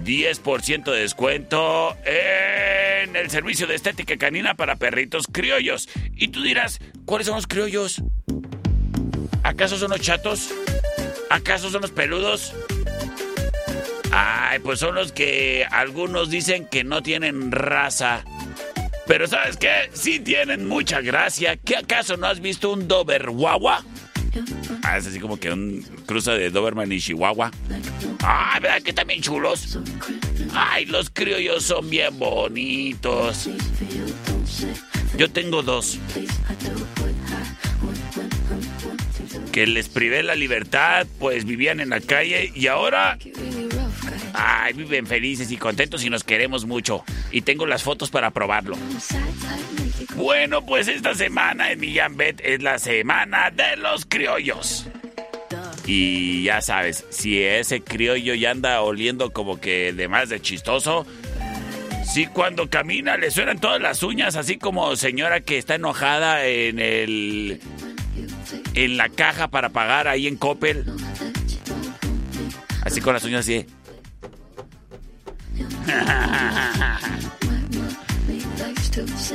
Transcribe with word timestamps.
10% 0.04 0.84
de 0.92 1.00
descuento 1.00 1.96
en 2.04 3.16
el 3.16 3.30
servicio 3.30 3.66
de 3.66 3.74
estética 3.74 4.18
canina 4.18 4.56
para 4.56 4.76
perritos 4.76 5.26
criollos. 5.26 5.88
Y 6.14 6.28
tú 6.28 6.42
dirás, 6.42 6.80
¿cuáles 7.06 7.28
son 7.28 7.36
los 7.36 7.46
criollos? 7.46 8.02
¿Acaso 9.42 9.78
son 9.78 9.92
los 9.92 10.02
chatos? 10.02 10.50
¿Acaso 11.30 11.70
son 11.70 11.80
los 11.80 11.92
peludos? 11.92 12.52
Ay, 14.12 14.58
pues 14.58 14.80
son 14.80 14.94
los 14.94 15.12
que 15.12 15.66
algunos 15.70 16.28
dicen 16.28 16.66
que 16.66 16.84
no 16.84 17.02
tienen 17.02 17.50
raza. 17.52 18.22
Pero 19.06 19.26
¿sabes 19.26 19.56
qué? 19.56 19.90
Sí 19.92 20.20
tienen 20.20 20.66
mucha 20.66 21.00
gracia. 21.00 21.56
¿Qué 21.56 21.76
acaso 21.76 22.16
no 22.16 22.26
has 22.26 22.40
visto 22.40 22.72
un 22.72 22.88
Doberwawa? 22.88 23.84
Ah, 24.82 24.98
es 24.98 25.06
así 25.06 25.20
como 25.20 25.38
que 25.38 25.50
un 25.50 25.82
cruza 26.06 26.34
de 26.34 26.50
Doberman 26.50 26.90
y 26.92 27.00
Chihuahua. 27.00 27.50
Ay, 28.22 28.60
¿verdad 28.60 28.82
que 28.82 28.92
también 28.92 29.22
chulos? 29.22 29.78
Ay, 30.52 30.86
los 30.86 31.10
criollos 31.10 31.64
son 31.64 31.88
bien 31.88 32.18
bonitos. 32.18 33.48
Yo 35.16 35.30
tengo 35.30 35.62
dos. 35.62 35.98
Que 39.52 39.66
les 39.66 39.88
privé 39.88 40.22
la 40.22 40.34
libertad, 40.34 41.06
pues 41.18 41.44
vivían 41.46 41.80
en 41.80 41.90
la 41.90 42.00
calle 42.00 42.52
y 42.54 42.66
ahora 42.66 43.18
Ay, 44.34 44.72
viven 44.72 45.06
felices 45.06 45.50
y 45.50 45.56
contentos 45.56 46.04
y 46.04 46.10
nos 46.10 46.24
queremos 46.24 46.64
mucho. 46.66 47.04
Y 47.30 47.42
tengo 47.42 47.66
las 47.66 47.82
fotos 47.82 48.10
para 48.10 48.30
probarlo. 48.30 48.76
Bueno, 50.14 50.64
pues 50.64 50.88
esta 50.88 51.14
semana 51.14 51.72
en 51.72 51.80
Millán 51.80 52.16
Bet 52.16 52.40
es 52.44 52.62
la 52.62 52.78
semana 52.78 53.50
de 53.50 53.76
los 53.76 54.06
criollos. 54.06 54.86
Y 55.86 56.42
ya 56.42 56.60
sabes, 56.62 57.04
si 57.10 57.42
ese 57.42 57.80
criollo 57.80 58.34
ya 58.34 58.50
anda 58.50 58.82
oliendo 58.82 59.30
como 59.30 59.60
que 59.60 59.92
de 59.92 60.08
más 60.08 60.28
de 60.28 60.40
chistoso, 60.40 61.06
si 62.04 62.26
cuando 62.26 62.68
camina 62.68 63.16
le 63.16 63.30
suenan 63.30 63.60
todas 63.60 63.80
las 63.80 64.02
uñas, 64.02 64.36
así 64.36 64.56
como 64.56 64.96
señora 64.96 65.40
que 65.40 65.58
está 65.58 65.74
enojada 65.74 66.46
en 66.46 66.78
el. 66.78 67.60
en 68.74 68.96
la 68.96 69.10
caja 69.10 69.48
para 69.48 69.68
pagar 69.68 70.08
ahí 70.08 70.26
en 70.26 70.36
Coppel. 70.36 70.84
Así 72.82 73.00
con 73.00 73.14
las 73.14 73.24
uñas 73.24 73.40
así. 73.40 73.66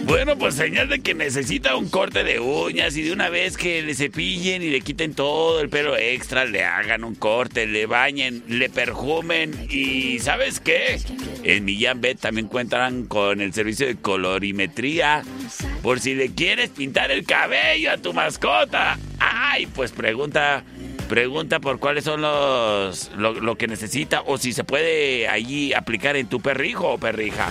Bueno, 0.05 0.37
pues 0.37 0.55
señal 0.55 0.89
de 0.89 0.99
que 1.01 1.13
necesita 1.13 1.75
un 1.75 1.89
corte 1.89 2.23
de 2.23 2.39
uñas 2.39 2.97
y 2.97 3.03
de 3.03 3.11
una 3.11 3.29
vez 3.29 3.57
que 3.57 3.81
le 3.81 3.93
cepillen 3.93 4.63
y 4.63 4.69
le 4.69 4.81
quiten 4.81 5.13
todo 5.13 5.61
el 5.61 5.69
pelo 5.69 5.95
extra, 5.95 6.45
le 6.45 6.63
hagan 6.63 7.03
un 7.03 7.15
corte, 7.15 7.67
le 7.67 7.85
bañen, 7.85 8.43
le 8.47 8.69
perfumen 8.69 9.67
y 9.69 10.19
¿sabes 10.19 10.59
qué? 10.59 10.99
En 11.43 11.65
Millán 11.65 12.01
Bet 12.01 12.19
también 12.19 12.47
cuentan 12.47 13.05
con 13.05 13.41
el 13.41 13.53
servicio 13.53 13.85
de 13.85 13.95
colorimetría 13.95 15.23
por 15.83 15.99
si 15.99 16.15
le 16.15 16.33
quieres 16.33 16.71
pintar 16.71 17.11
el 17.11 17.25
cabello 17.25 17.91
a 17.91 17.97
tu 17.97 18.13
mascota. 18.13 18.97
Ay, 19.19 19.67
pues 19.67 19.91
pregunta 19.91 20.63
pregunta 21.11 21.59
por 21.59 21.77
cuáles 21.77 22.05
son 22.05 22.21
los 22.21 23.11
lo, 23.17 23.57
que 23.57 23.67
necesita 23.67 24.21
o 24.25 24.37
si 24.37 24.53
se 24.53 24.63
puede 24.63 25.27
allí 25.27 25.73
aplicar 25.73 26.15
en 26.15 26.27
tu 26.27 26.39
perrijo 26.39 26.87
o 26.87 26.97
perrija. 26.97 27.49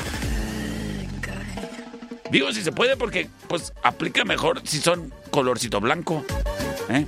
Digo 2.31 2.51
si 2.53 2.63
se 2.63 2.73
puede 2.73 2.97
porque 2.97 3.29
pues 3.49 3.75
aplica 3.83 4.25
mejor 4.25 4.63
si 4.65 4.79
son 4.79 5.13
colorcito 5.31 5.79
blanco. 5.79 6.25
¿eh? 6.89 7.05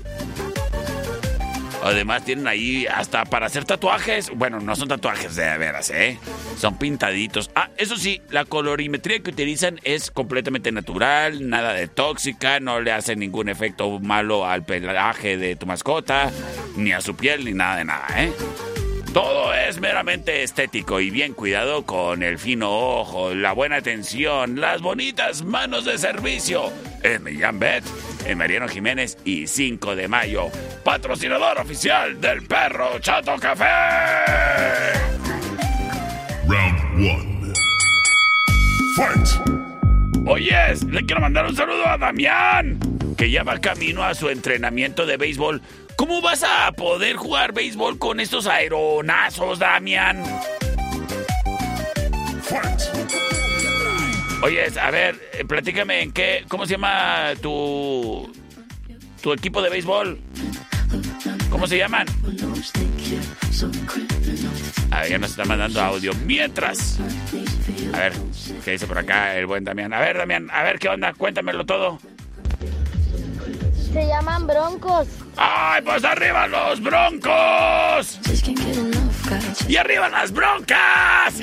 Además 1.83 2.25
tienen 2.25 2.47
ahí 2.47 2.87
hasta 2.87 3.25
para 3.25 3.47
hacer 3.47 3.65
tatuajes. 3.65 4.31
Bueno, 4.31 4.61
no 4.61 4.77
son 4.77 4.89
tatuajes 4.89 5.35
de 5.37 5.59
veras, 5.59 5.91
¿eh? 5.91 6.19
Son 6.57 6.79
pintaditos. 6.79 7.51
Ah, 7.55 7.71
eso 7.77 7.97
sí, 7.97 8.23
la 8.31 8.45
colorimetría 8.45 9.21
que 9.21 9.31
utilizan 9.31 9.81
es 9.83 10.11
completamente 10.11 10.71
natural, 10.73 11.49
nada 11.49 11.73
de 11.73 11.89
tóxica, 11.89 12.61
no 12.61 12.81
le 12.81 12.93
hace 12.93 13.17
ningún 13.17 13.49
efecto 13.49 13.99
malo 13.99 14.47
al 14.47 14.65
pelaje 14.65 15.37
de 15.37 15.57
tu 15.57 15.67
mascota, 15.67 16.31
ni 16.77 16.93
a 16.93 17.01
su 17.01 17.17
piel, 17.17 17.45
ni 17.45 17.53
nada 17.53 17.77
de 17.77 17.85
nada, 17.85 18.07
¿eh? 18.17 18.33
Todo 19.13 19.53
es 19.53 19.79
meramente 19.79 20.43
estético 20.43 20.99
y 20.99 21.11
bien 21.11 21.35
cuidado 21.35 21.85
con 21.85 22.23
el 22.23 22.39
fino 22.39 22.71
ojo, 22.71 23.35
la 23.35 23.53
buena 23.53 23.77
atención, 23.77 24.59
las 24.59 24.81
bonitas 24.81 25.45
manos 25.45 25.85
de 25.85 25.99
servicio. 25.99 26.73
En 27.03 27.23
Millán 27.23 27.59
Bet, 27.59 27.85
en 28.25 28.39
Mariano 28.39 28.69
Jiménez 28.69 29.19
y 29.23 29.47
5 29.47 29.97
de 29.97 30.09
mayo. 30.09 30.49
Patrocinador 30.83 31.59
oficial 31.59 32.19
del 32.23 32.43
Perro 32.47 32.99
Chato 33.01 33.37
Café. 33.39 33.67
Round 36.49 36.81
1. 36.97 37.53
Fight. 38.97 39.63
Oyes, 40.27 40.85
le 40.85 41.05
quiero 41.05 41.21
mandar 41.21 41.45
un 41.45 41.55
saludo 41.55 41.87
a 41.87 41.99
Damián, 41.99 42.79
que 43.19 43.31
ya 43.31 43.43
va 43.43 43.59
camino 43.61 44.05
a 44.05 44.15
su 44.15 44.31
entrenamiento 44.31 45.05
de 45.05 45.19
béisbol 45.19 45.61
¿Cómo 46.03 46.21
vas 46.21 46.43
a 46.43 46.73
poder 46.73 47.15
jugar 47.15 47.53
béisbol 47.53 47.97
con 47.97 48.19
estos 48.19 48.49
aeronazos, 48.49 49.61
Damián? 49.61 50.21
Oye, 54.43 54.65
a 54.81 54.91
ver, 54.91 55.31
eh, 55.33 55.45
platícame 55.45 56.03
en 56.03 56.11
qué, 56.11 56.45
¿cómo 56.49 56.67
se 56.67 56.73
llama 56.73 57.35
tu 57.41 58.29
tu 59.23 59.33
equipo 59.33 59.63
de 59.63 59.71
béisbol? 59.71 60.19
¿Cómo 61.51 61.69
se 61.69 61.79
llaman? 61.79 62.09
A 64.91 65.03
ver, 65.03 65.09
ya 65.09 65.19
nos 65.19 65.31
está 65.31 65.45
mandando 65.45 65.81
audio. 65.81 66.13
Mientras. 66.27 66.99
A 67.95 67.99
ver, 67.99 68.13
¿qué 68.65 68.73
dice 68.73 68.89
por 68.89 68.99
acá 68.99 69.39
el 69.39 69.47
buen 69.47 69.63
Damián? 69.63 69.93
A 69.93 70.01
ver, 70.01 70.19
Damián, 70.19 70.51
a 70.51 70.65
ver 70.65 70.81
qué 70.81 70.89
onda, 70.89 71.15
cuéntamelo 71.15 71.65
todo. 71.65 72.01
Se 73.93 74.07
llaman 74.07 74.47
broncos. 74.47 75.07
¡Ay, 75.37 75.83
pues 75.83 76.05
arriba 76.05 76.47
los 76.47 76.81
broncos! 76.81 78.19
¡Y 79.69 79.77
arriba 79.77 80.09
las 80.09 80.33
broncas! 80.33 81.35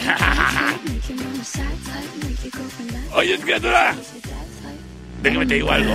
Oye, 3.14 3.38
criatura. 3.40 3.96
Déjame 5.22 5.46
te 5.46 5.54
digo 5.56 5.72
algo. 5.72 5.94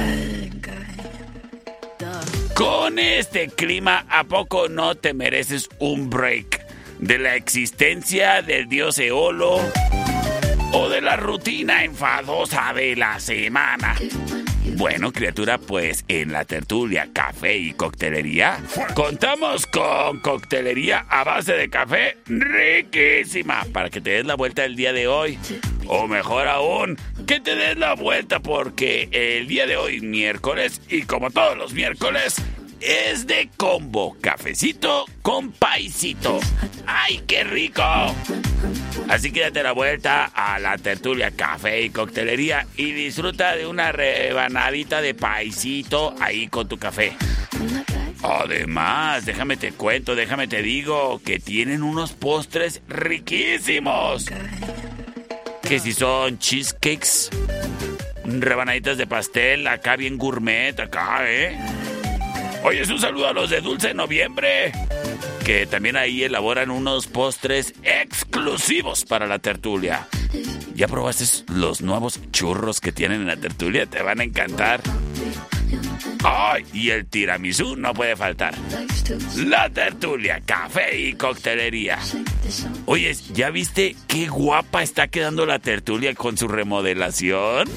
Con 2.55 2.99
este 3.01 3.49
clima, 3.49 4.07
¿a 4.09 4.25
poco 4.25 4.69
no 4.69 4.95
te 4.95 5.13
mereces 5.13 5.69
un 5.81 6.09
break 6.09 6.65
de 7.01 7.19
la 7.19 7.35
existencia 7.35 8.43
del 8.43 8.69
dios 8.69 8.99
Eolo 8.99 9.61
o 10.75 10.89
de 10.89 11.01
la 11.01 11.17
rutina 11.17 11.85
enfadosa 11.85 12.73
de 12.75 12.97
la 12.97 13.21
semana? 13.21 13.95
Bueno, 14.77 15.13
criatura, 15.13 15.59
pues 15.59 16.05
en 16.09 16.33
la 16.33 16.45
tertulia 16.45 17.09
Café 17.13 17.57
y 17.57 17.73
Coctelería 17.75 18.59
contamos 18.95 19.67
con 19.67 20.19
coctelería 20.19 21.07
a 21.09 21.23
base 21.23 21.53
de 21.53 21.71
café 21.71 22.19
riquísima 22.27 23.65
para 23.73 23.89
que 23.89 24.01
te 24.01 24.11
des 24.11 24.27
la 24.27 24.35
vuelta 24.35 24.65
el 24.65 24.75
día 24.75 24.93
de 24.93 25.07
hoy. 25.07 25.39
O 25.87 26.09
mejor 26.09 26.49
aún, 26.49 26.99
que 27.27 27.41
te 27.41 27.55
des 27.55 27.77
la 27.77 27.95
vuelta 27.95 28.41
porque 28.41 29.09
el 29.13 29.47
día 29.47 29.67
de 29.67 29.77
hoy, 29.77 30.01
miércoles, 30.01 30.81
y 30.89 31.03
como 31.03 31.31
todos 31.31 31.57
los 31.57 31.73
miércoles, 31.73 32.37
es 32.85 33.27
de 33.27 33.49
combo, 33.57 34.17
cafecito 34.21 35.07
con 35.23 35.53
paisito. 35.53 36.39
¡Ay, 36.87 37.23
qué 37.27 37.43
rico! 37.43 37.83
Así 39.09 39.33
que 39.33 39.41
date 39.41 39.63
la 39.63 39.73
vuelta 39.73 40.27
a 40.27 40.59
la 40.59 40.77
tertulia 40.77 41.31
café 41.31 41.81
y 41.83 41.91
coctelería 41.91 42.67
y 42.77 42.93
disfruta 42.93 43.57
de 43.57 43.67
una 43.67 43.91
rebanadita 43.91 45.01
de 45.01 45.15
paisito 45.15 46.15
ahí 46.21 46.49
con 46.49 46.69
tu 46.69 46.79
café. 46.79 47.17
Además, 48.23 49.25
déjame 49.25 49.57
te 49.57 49.73
cuento, 49.73 50.15
déjame 50.15 50.47
te 50.47 50.63
digo 50.63 51.21
que 51.25 51.39
tienen 51.39 51.83
unos 51.83 52.13
postres 52.13 52.83
riquísimos. 52.89 54.27
Que 55.63 55.79
si 55.79 55.95
son 55.95 56.39
cheesecakes, 56.39 57.31
rebanaditas 58.25 58.99
de 58.99 59.07
pastel, 59.07 59.67
acá 59.67 59.97
bien 59.97 60.19
gourmet, 60.19 60.79
acá, 60.79 61.21
¿eh? 61.23 61.59
Oye, 62.65 62.81
es 62.81 62.89
un 62.89 62.99
saludo 62.99 63.29
a 63.29 63.35
los 63.35 63.51
de 63.51 63.61
Dulce 63.61 63.93
Noviembre, 63.93 64.73
que 65.45 65.67
también 65.67 65.99
ahí 65.99 66.25
elaboran 66.25 66.71
unos 66.71 67.07
postres 67.07 67.75
exclusivos 67.83 69.05
para 69.05 69.27
la 69.27 69.39
tertulia. 69.39 70.09
¿Ya 70.75 70.89
probaste 70.89 71.25
los 71.53 71.83
nuevos 71.83 72.19
churros 72.33 72.81
que 72.81 72.91
tienen 72.91 73.21
en 73.21 73.27
la 73.27 73.37
tertulia? 73.37 73.85
Te 73.85 74.03
van 74.03 74.21
a 74.21 74.25
encantar. 74.25 74.81
¡Ay! 76.25 76.65
Y 76.73 76.91
el 76.91 77.07
tiramisú 77.07 77.77
no 77.77 77.93
puede 77.93 78.17
faltar. 78.17 78.55
La 79.37 79.69
tertulia, 79.69 80.41
café 80.45 80.99
y 80.99 81.13
coctelería. 81.13 81.99
Oye, 82.87 83.15
¿ya 83.35 83.51
viste 83.51 83.95
qué 84.09 84.27
guapa 84.29 84.83
está 84.83 85.09
quedando 85.09 85.45
la 85.45 85.59
tertulia 85.59 86.15
con 86.15 86.39
su 86.39 86.49
remodelación? 86.49 87.69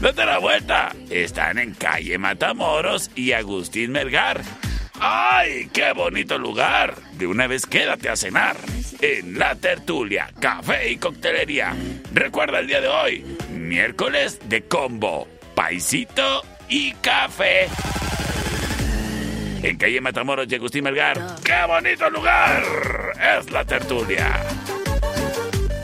Date 0.00 0.24
la 0.24 0.38
vuelta. 0.38 0.94
Están 1.10 1.58
en 1.58 1.74
calle 1.74 2.18
Matamoros 2.18 3.10
y 3.16 3.32
Agustín 3.32 3.90
Melgar. 3.90 4.42
¡Ay, 5.00 5.68
qué 5.72 5.92
bonito 5.92 6.38
lugar! 6.38 6.94
De 7.14 7.26
una 7.26 7.48
vez 7.48 7.66
quédate 7.66 8.08
a 8.08 8.14
cenar 8.14 8.56
en 9.00 9.36
La 9.36 9.56
Tertulia, 9.56 10.30
Café 10.38 10.92
y 10.92 10.96
Coctelería. 10.96 11.74
Recuerda 12.12 12.60
el 12.60 12.68
día 12.68 12.80
de 12.80 12.86
hoy, 12.86 13.24
miércoles 13.50 14.38
de 14.48 14.62
combo, 14.62 15.26
paisito 15.56 16.44
y 16.72 16.92
café. 17.02 17.68
En 19.62 19.76
calle 19.76 20.00
Matamoros 20.00 20.46
y 20.48 20.54
Agustín 20.54 20.82
Melgar. 20.84 21.36
¡Qué 21.44 21.66
bonito 21.68 22.08
lugar! 22.08 22.62
Es 23.38 23.50
La 23.50 23.64
Tertulia. 23.64 24.40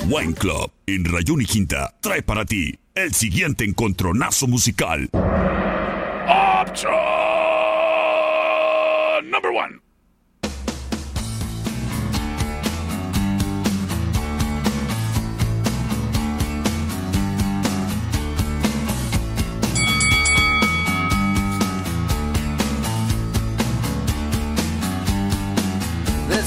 Wine 0.09 0.33
Club 0.35 0.73
en 0.87 1.05
Rayón 1.05 1.43
y 1.43 1.45
Quinta 1.45 1.95
trae 2.01 2.23
para 2.23 2.47
ti 2.47 2.79
el 2.95 3.13
siguiente 3.13 3.65
encontronazo 3.65 4.47
musical. 4.47 5.11
Option 6.27 6.97
number 9.31 9.51
one. 9.51 9.88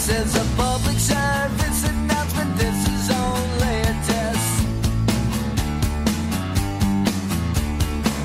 Is 0.01 0.35
a 0.35 0.43
public 0.57 0.97
service 0.97 1.87
announcement. 1.87 2.57
This 2.57 2.87
is 2.89 3.11
only 3.11 3.81
a 3.81 3.93
test. 4.09 4.65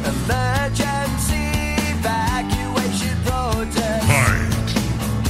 Emergency 0.08 1.76
evacuation 1.92 3.16
protest. 3.26 4.08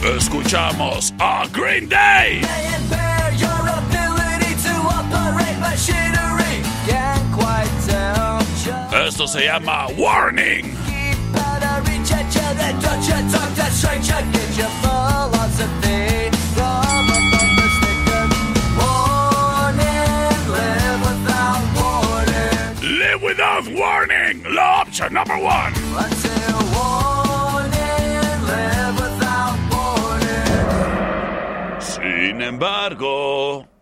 Escuchamos 0.03 1.13
a 1.19 1.49
Green 1.53 1.89
Day. 1.89 2.41
May 2.41 2.75
impair 2.77 3.33
your 3.35 3.63
ability 3.83 4.55
to 4.67 4.75
operate 4.87 5.59
machinery. 5.59 6.63
Can't 6.87 7.27
quite 7.35 7.69
tell. 7.87 8.39
Esto 9.05 9.27
se 9.27 9.47
llama 9.47 9.89
Warning. 9.99 10.77
keep 10.87 11.19
out 11.35 11.63
of 11.65 11.89
reach 11.89 12.13
at 12.13 12.33
you, 12.33 12.55
then 12.57 12.81
don't 12.81 13.03
you 13.03 13.33
talk 13.33 13.53
to 13.57 13.71
stranger. 13.73 14.23
Get 14.33 14.57
your 14.57 14.71
philosophy 14.81 16.36
to 24.97 25.11
number 25.11 25.39
one. 25.39 25.75
Sin 31.81 32.41
embargo. 32.41 33.76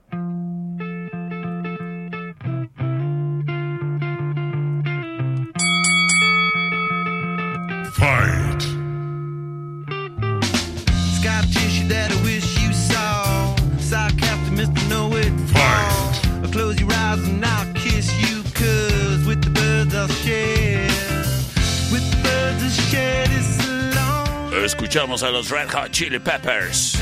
Escuchamos 25.14 25.22
a 25.22 25.30
los 25.30 25.50
Red 25.50 25.68
Hot 25.70 25.92
Chili 25.92 26.18
Peppers. 26.18 26.98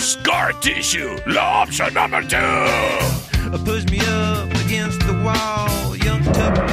Scar 0.00 0.58
Tissue, 0.60 1.18
la 1.26 1.62
option 1.62 1.92
number 1.92 2.22
two. 2.22 2.36
alone. 2.36 3.64
Push 3.64 3.84
me 3.90 3.98
up 4.00 4.50
against 4.64 5.00
the 5.00 5.12
wall. 5.22 5.96
Young 5.96 6.22
Tucker. 6.32 6.66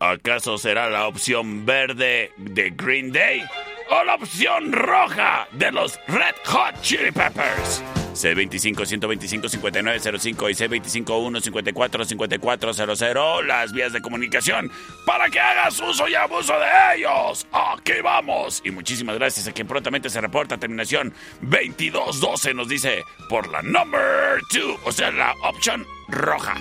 ¿Acaso 0.00 0.58
será 0.58 0.90
la 0.90 1.06
opción 1.08 1.64
verde 1.64 2.32
de 2.36 2.70
Green 2.70 3.10
Day 3.10 3.42
o 3.90 4.04
la 4.04 4.14
opción 4.16 4.72
roja 4.72 5.48
de 5.52 5.72
los 5.72 5.98
Red 6.06 6.34
Hot 6.44 6.82
Chili 6.82 7.10
Peppers? 7.12 7.82
C25-125-5905 8.18 10.50
y 10.50 10.54
C25-154-5400, 10.54 13.44
las 13.44 13.72
vías 13.72 13.92
de 13.92 14.00
comunicación 14.00 14.70
para 15.06 15.28
que 15.28 15.40
hagas 15.40 15.80
uso 15.80 16.06
y 16.08 16.14
abuso 16.14 16.54
de 16.58 16.66
ellos. 16.96 17.46
Aquí 17.52 18.00
vamos. 18.02 18.62
Y 18.64 18.70
muchísimas 18.70 19.16
gracias 19.16 19.46
a 19.48 19.52
quien 19.52 19.66
prontamente 19.66 20.10
se 20.10 20.20
reporta. 20.20 20.58
Terminación 20.58 21.14
2212 21.40 22.54
nos 22.54 22.68
dice 22.68 23.02
por 23.28 23.48
la 23.48 23.62
number 23.62 24.40
2, 24.52 24.80
o 24.84 24.92
sea, 24.92 25.10
la 25.10 25.32
opción 25.44 25.86
roja. 26.08 26.54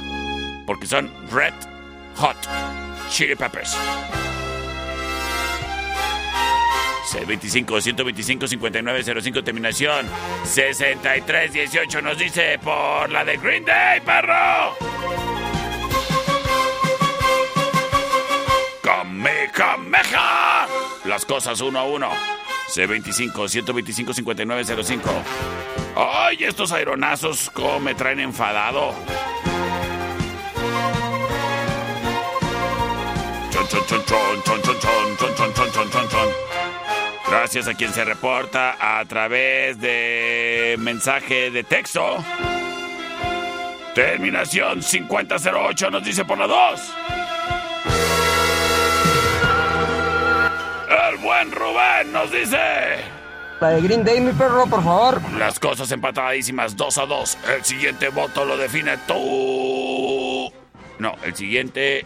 Porque 0.65 0.85
son 0.85 1.11
Red 1.31 1.53
Hot 2.15 2.37
Chili 3.09 3.35
Peppers. 3.35 3.77
C25-125-5905, 7.07 9.43
terminación 9.43 10.05
6318 10.43 12.01
nos 12.01 12.17
dice 12.17 12.59
por 12.59 13.09
la 13.09 13.23
de 13.23 13.37
Green 13.37 13.63
Day, 13.63 14.01
perro. 14.01 14.75
¡Kamehameha! 18.81 20.67
Las 21.05 21.23
cosas 21.25 21.61
uno 21.61 21.79
a 21.79 21.83
uno. 21.83 22.09
C25-125-5905. 22.67 25.01
¡Ay, 25.95 26.43
estos 26.43 26.73
aeronazos 26.73 27.49
cómo 27.51 27.79
me 27.79 27.95
traen 27.95 28.19
enfadado! 28.19 28.93
Chon, 33.49 33.65
chon, 33.69 33.85
chon, 33.87 34.03
chon, 34.05 34.43
chon, 34.43 34.61
chon, 34.61 34.79
chon, 35.17 35.35
chon, 35.35 35.53
chon. 35.53 35.56
Gracias 37.29 37.67
a 37.67 37.73
quien 37.73 37.91
se 37.93 38.05
reporta 38.05 38.99
a 38.99 39.03
través 39.05 39.79
de 39.81 40.75
mensaje 40.79 41.51
de 41.51 41.63
texto. 41.63 42.23
Terminación 43.93 44.81
5008 44.81 45.89
nos 45.89 46.03
dice 46.03 46.23
por 46.23 46.37
la 46.37 46.47
2. 46.47 46.93
El 51.09 51.17
buen 51.17 51.51
Rubén 51.51 52.13
nos 52.13 52.31
dice. 52.31 52.57
La 53.59 53.69
de 53.69 53.81
Green 53.81 54.05
Day, 54.05 54.21
mi 54.21 54.31
perro, 54.33 54.67
por 54.67 54.83
favor. 54.83 55.21
Las 55.37 55.59
cosas 55.59 55.91
empatadísimas 55.91 56.77
2 56.77 56.97
a 56.99 57.05
2. 57.07 57.37
El 57.55 57.65
siguiente 57.65 58.09
voto 58.09 58.45
lo 58.45 58.55
define 58.55 58.97
tú. 59.07 60.53
No, 60.99 61.15
el 61.23 61.35
siguiente. 61.35 62.05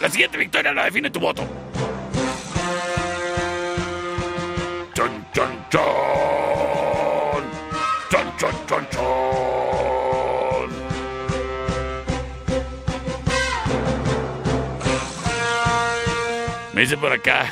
La 0.00 0.10
siguiente 0.10 0.36
victoria 0.36 0.72
la 0.72 0.84
define 0.84 1.10
tu 1.10 1.20
voto. 1.20 1.44
Chon, 5.38 5.54
chon, 5.70 5.84
chon. 8.10 8.54
Chon, 8.66 8.86
chon. 8.90 10.70
Me 16.74 16.80
dice 16.80 16.96
por 16.96 17.12
acá. 17.12 17.46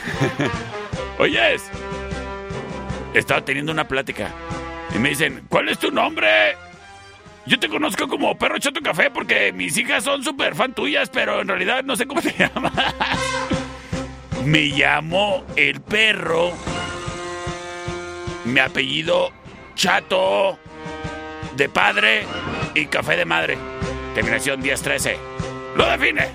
Oyes. 1.21 1.71
Estaba 3.15 3.45
teniendo 3.45 3.71
una 3.71 3.87
plática. 3.87 4.33
Y 4.93 4.99
me 4.99 5.11
dicen, 5.11 5.45
¿cuál 5.49 5.69
es 5.69 5.79
tu 5.79 5.93
nombre? 5.93 6.57
Yo 7.47 7.61
te 7.61 7.69
conozco 7.69 8.09
como 8.09 8.37
Perro 8.37 8.59
Chato 8.59 8.81
Café 8.81 9.13
porque 9.13 9.53
mis 9.53 9.77
hijas 9.77 10.03
son 10.03 10.25
súper 10.25 10.57
fan 10.57 10.75
tuyas, 10.75 11.09
pero 11.09 11.41
en 11.41 11.47
realidad 11.47 11.85
no 11.85 11.95
sé 11.95 12.05
cómo 12.09 12.21
te 12.21 12.33
llamas. 12.37 12.73
Me 14.45 14.63
llamo 14.63 15.45
El 15.55 15.81
Perro. 15.83 16.53
Mi 18.47 18.61
apellido 18.61 19.31
Chato 19.75 20.59
de 21.57 21.69
padre 21.69 22.27
y 22.75 22.87
Café 22.87 23.17
de 23.17 23.25
madre. 23.25 23.59
Terminación 24.15 24.61
1013. 24.61 25.17
Lo 25.77 25.87
define. 25.87 26.29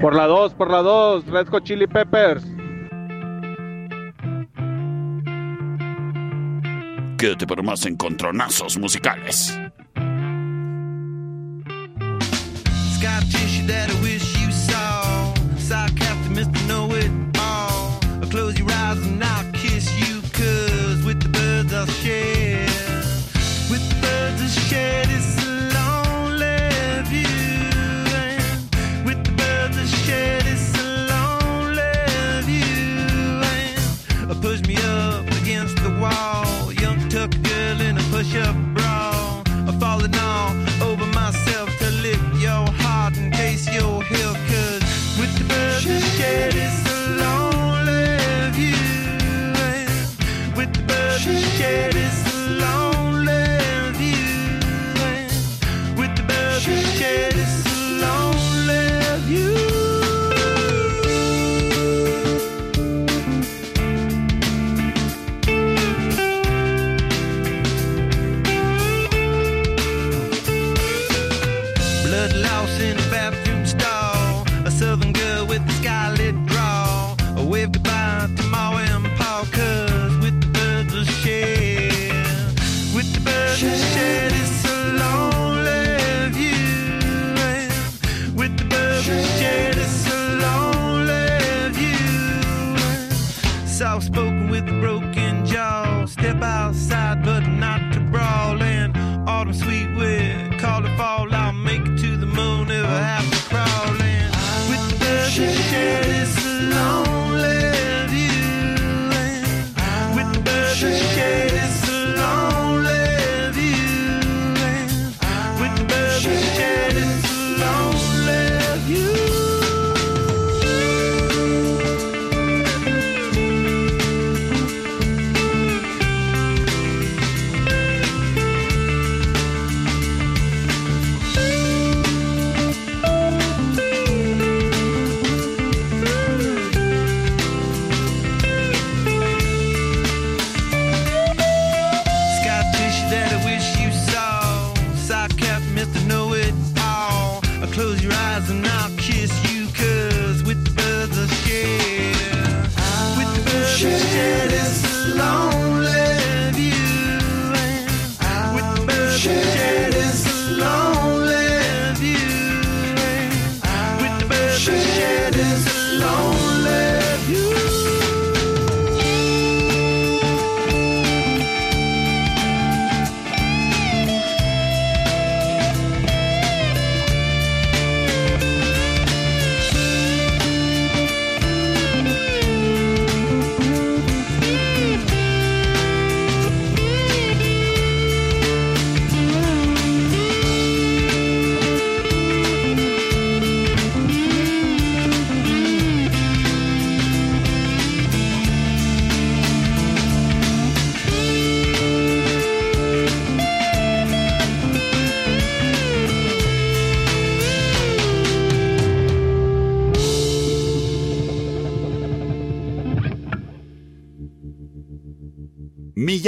Por 0.00 0.14
la 0.14 0.26
2, 0.26 0.54
por 0.54 0.70
la 0.70 0.78
2, 0.78 1.26
Red 1.26 1.48
Hot 1.48 1.64
Chili 1.64 1.86
Peppers. 1.86 2.44
Quédate 7.18 7.46
para 7.46 7.62
más 7.62 7.84
encontronazos 7.84 8.78
musicales. 8.78 9.58
Scar 12.94 13.22
tissue 13.24 13.66
that 13.66 13.90
I 13.90 14.02
wish 14.02 14.40
you 14.40 14.52
saw. 14.52 15.34
Sarcastic, 15.58 16.32
Mr. 16.32 16.66
Know 16.66 16.94
It. 16.94 17.27
Close 18.38 18.56
your 18.56 18.70
eyes 18.70 19.04
and 19.04 19.24
I'll 19.24 19.47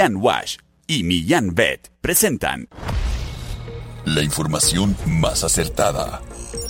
Millán 0.00 0.16
Wash 0.16 0.56
y 0.86 1.02
Millán 1.02 1.54
Vet 1.54 1.92
presentan 2.00 2.70
La 4.06 4.22
información 4.22 4.96
más 5.04 5.44
acertada. 5.44 6.22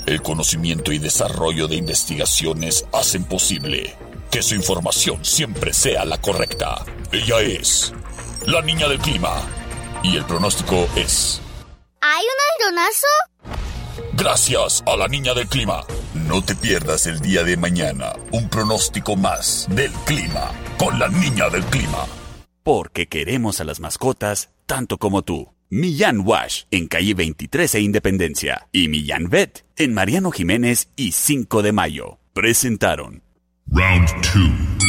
El 0.05 0.21
conocimiento 0.21 0.91
y 0.91 0.99
desarrollo 0.99 1.69
de 1.69 1.77
investigaciones 1.77 2.87
hacen 2.93 3.23
posible 3.23 3.95
que 4.33 4.43
su 4.43 4.57
información 4.57 5.25
siempre 5.25 5.73
sea 5.73 6.05
la 6.05 6.21
correcta. 6.21 6.85
Ella 7.13 7.41
es 7.41 7.93
la 8.47 8.63
niña 8.63 8.89
del 8.89 8.99
clima. 8.99 9.47
Y 10.03 10.17
el 10.17 10.25
pronóstico 10.25 10.89
es... 10.97 11.41
¿Hay 12.01 12.25
un 12.25 12.67
aldonazo? 12.67 13.07
Gracias 14.15 14.83
a 14.89 14.97
la 14.97 15.07
niña 15.07 15.35
del 15.35 15.47
clima. 15.47 15.85
No 16.15 16.43
te 16.43 16.57
pierdas 16.57 17.07
el 17.07 17.21
día 17.21 17.45
de 17.45 17.57
mañana 17.57 18.13
un 18.33 18.49
pronóstico 18.49 19.15
más 19.15 19.69
del 19.71 19.93
clima 20.05 20.51
con 20.77 20.99
la 20.99 21.07
niña 21.07 21.49
del 21.49 21.63
clima. 21.67 22.09
Porque 22.63 23.07
queremos 23.07 23.61
a 23.61 23.65
las 23.65 23.81
mascotas 23.81 24.51
tanto 24.67 24.99
como 24.99 25.23
tú. 25.23 25.49
Millán 25.71 26.21
Wash 26.27 26.65
en 26.71 26.89
calle 26.89 27.15
23 27.15 27.77
e 27.77 27.81
Independencia 27.81 28.69
y 28.73 28.89
Millán 28.89 29.31
Vet 29.31 29.65
en 29.77 29.95
Mariano 29.95 30.31
Jiménez 30.31 30.91
y 30.97 31.13
5 31.13 31.63
de 31.63 31.73
Mayo. 31.73 32.19
Presentaron 32.33 33.23
Round 33.69 34.09
2. 34.09 34.81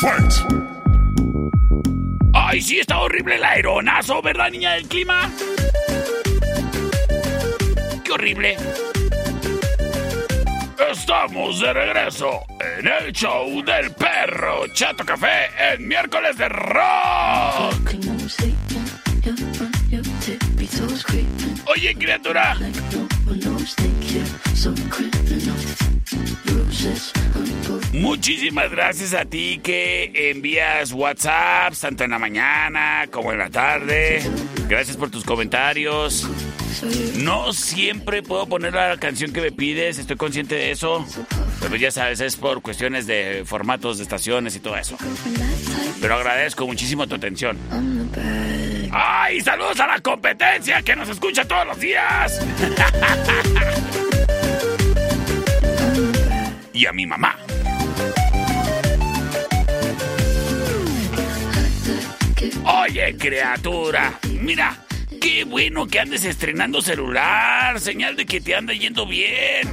Fight. 0.00 0.32
Ay, 2.34 2.60
sí, 2.60 2.78
está 2.78 2.98
horrible 2.98 3.36
el 3.36 3.44
aeronazo, 3.44 4.22
¿verdad, 4.22 4.50
niña 4.50 4.74
del 4.74 4.86
clima? 4.86 5.32
Qué 8.04 8.12
horrible. 8.12 8.56
Estamos 10.78 11.60
de 11.60 11.72
regreso 11.72 12.46
en 12.78 12.86
el 12.86 13.12
show 13.12 13.64
del 13.64 13.90
perro 13.92 14.66
Chato 14.72 15.04
Café 15.04 15.50
en 15.72 15.88
miércoles 15.88 16.38
de 16.38 16.48
rock. 16.48 17.94
Oye, 21.66 21.94
criatura. 21.96 22.56
Muchísimas 27.92 28.70
gracias 28.70 29.14
a 29.14 29.24
ti 29.24 29.60
que 29.62 30.30
envías 30.30 30.92
WhatsApp 30.92 31.74
tanto 31.80 32.04
en 32.04 32.10
la 32.12 32.18
mañana 32.20 33.08
como 33.10 33.32
en 33.32 33.38
la 33.38 33.50
tarde. 33.50 34.22
Gracias 34.68 34.96
por 34.96 35.10
tus 35.10 35.24
comentarios. 35.24 36.28
No 37.16 37.52
siempre 37.52 38.22
puedo 38.22 38.46
poner 38.46 38.74
la 38.74 38.96
canción 38.98 39.32
que 39.32 39.40
me 39.40 39.52
pides, 39.52 39.98
estoy 39.98 40.16
consciente 40.16 40.54
de 40.54 40.70
eso. 40.70 41.04
Pero 41.60 41.76
ya 41.76 41.90
sabes, 41.90 42.20
es 42.20 42.36
por 42.36 42.62
cuestiones 42.62 43.06
de 43.06 43.42
formatos 43.44 43.98
de 43.98 44.04
estaciones 44.04 44.56
y 44.56 44.60
todo 44.60 44.76
eso. 44.76 44.96
Pero 46.00 46.14
agradezco 46.14 46.66
muchísimo 46.66 47.06
tu 47.06 47.16
atención. 47.16 47.58
¡Ay! 48.92 49.40
¡Saludos 49.40 49.78
a 49.80 49.86
la 49.86 50.00
competencia 50.00 50.82
que 50.82 50.96
nos 50.96 51.08
escucha 51.08 51.46
todos 51.46 51.66
los 51.66 51.80
días! 51.80 52.40
y 56.72 56.86
a 56.86 56.92
mi 56.92 57.06
mamá. 57.06 57.36
Oye, 62.64 63.16
criatura, 63.16 64.18
mira, 64.40 64.76
qué 65.20 65.44
bueno 65.44 65.86
que 65.86 66.00
andes 66.00 66.24
estrenando 66.24 66.82
celular, 66.82 67.80
señal 67.80 68.16
de 68.16 68.26
que 68.26 68.40
te 68.40 68.54
anda 68.54 68.72
yendo 68.72 69.06
bien. 69.06 69.68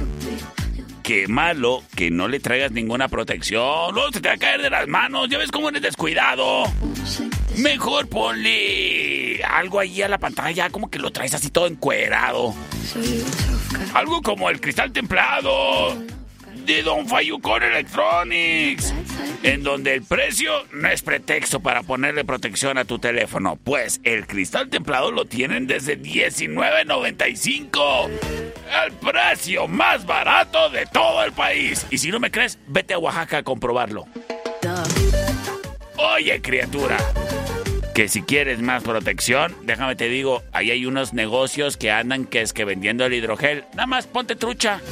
Qué 1.02 1.28
malo 1.28 1.84
que 1.94 2.10
no 2.10 2.26
le 2.26 2.40
traigas 2.40 2.72
ninguna 2.72 3.08
protección, 3.08 3.94
luego 3.94 4.10
se 4.12 4.20
te 4.20 4.28
va 4.28 4.34
a 4.34 4.38
caer 4.38 4.62
de 4.62 4.70
las 4.70 4.88
manos, 4.88 5.28
ya 5.28 5.38
ves 5.38 5.50
cómo 5.50 5.68
eres 5.68 5.82
descuidado. 5.82 6.64
Mejor 7.58 8.08
ponle 8.08 9.42
algo 9.44 9.78
ahí 9.78 10.02
a 10.02 10.08
la 10.08 10.18
pantalla, 10.18 10.68
como 10.70 10.90
que 10.90 10.98
lo 10.98 11.12
traes 11.12 11.34
así 11.34 11.50
todo 11.50 11.66
encuerado. 11.66 12.54
Algo 13.94 14.20
como 14.22 14.50
el 14.50 14.60
cristal 14.60 14.92
templado 14.92 15.96
de 16.66 16.82
Don 16.82 17.06
Electronics, 17.62 18.92
en 19.44 19.62
donde 19.62 19.94
el 19.94 20.02
precio 20.02 20.50
no 20.72 20.88
es 20.88 21.00
pretexto 21.00 21.60
para 21.60 21.84
ponerle 21.84 22.24
protección 22.24 22.76
a 22.76 22.84
tu 22.84 22.98
teléfono, 22.98 23.56
pues 23.62 24.00
el 24.02 24.26
cristal 24.26 24.68
templado 24.68 25.12
lo 25.12 25.26
tienen 25.26 25.68
desde 25.68 25.96
$19.95, 25.96 28.10
el 28.84 28.92
precio 28.94 29.68
más 29.68 30.04
barato 30.04 30.68
de 30.70 30.86
todo 30.86 31.22
el 31.22 31.30
país. 31.32 31.86
Y 31.90 31.98
si 31.98 32.10
no 32.10 32.18
me 32.18 32.32
crees, 32.32 32.58
vete 32.66 32.94
a 32.94 32.98
Oaxaca 32.98 33.38
a 33.38 33.44
comprobarlo. 33.44 34.08
Oye, 35.96 36.42
criatura. 36.42 36.96
Que 37.94 38.08
si 38.08 38.22
quieres 38.22 38.60
más 38.60 38.82
protección, 38.82 39.54
déjame 39.62 39.94
te 39.96 40.08
digo, 40.08 40.42
ahí 40.52 40.72
hay 40.72 40.84
unos 40.84 41.14
negocios 41.14 41.76
que 41.76 41.92
andan 41.92 42.24
que 42.26 42.40
es 42.42 42.52
que 42.52 42.64
vendiendo 42.64 43.06
el 43.06 43.14
hidrogel. 43.14 43.64
Nada 43.72 43.86
más 43.86 44.06
ponte 44.06 44.36
trucha. 44.36 44.82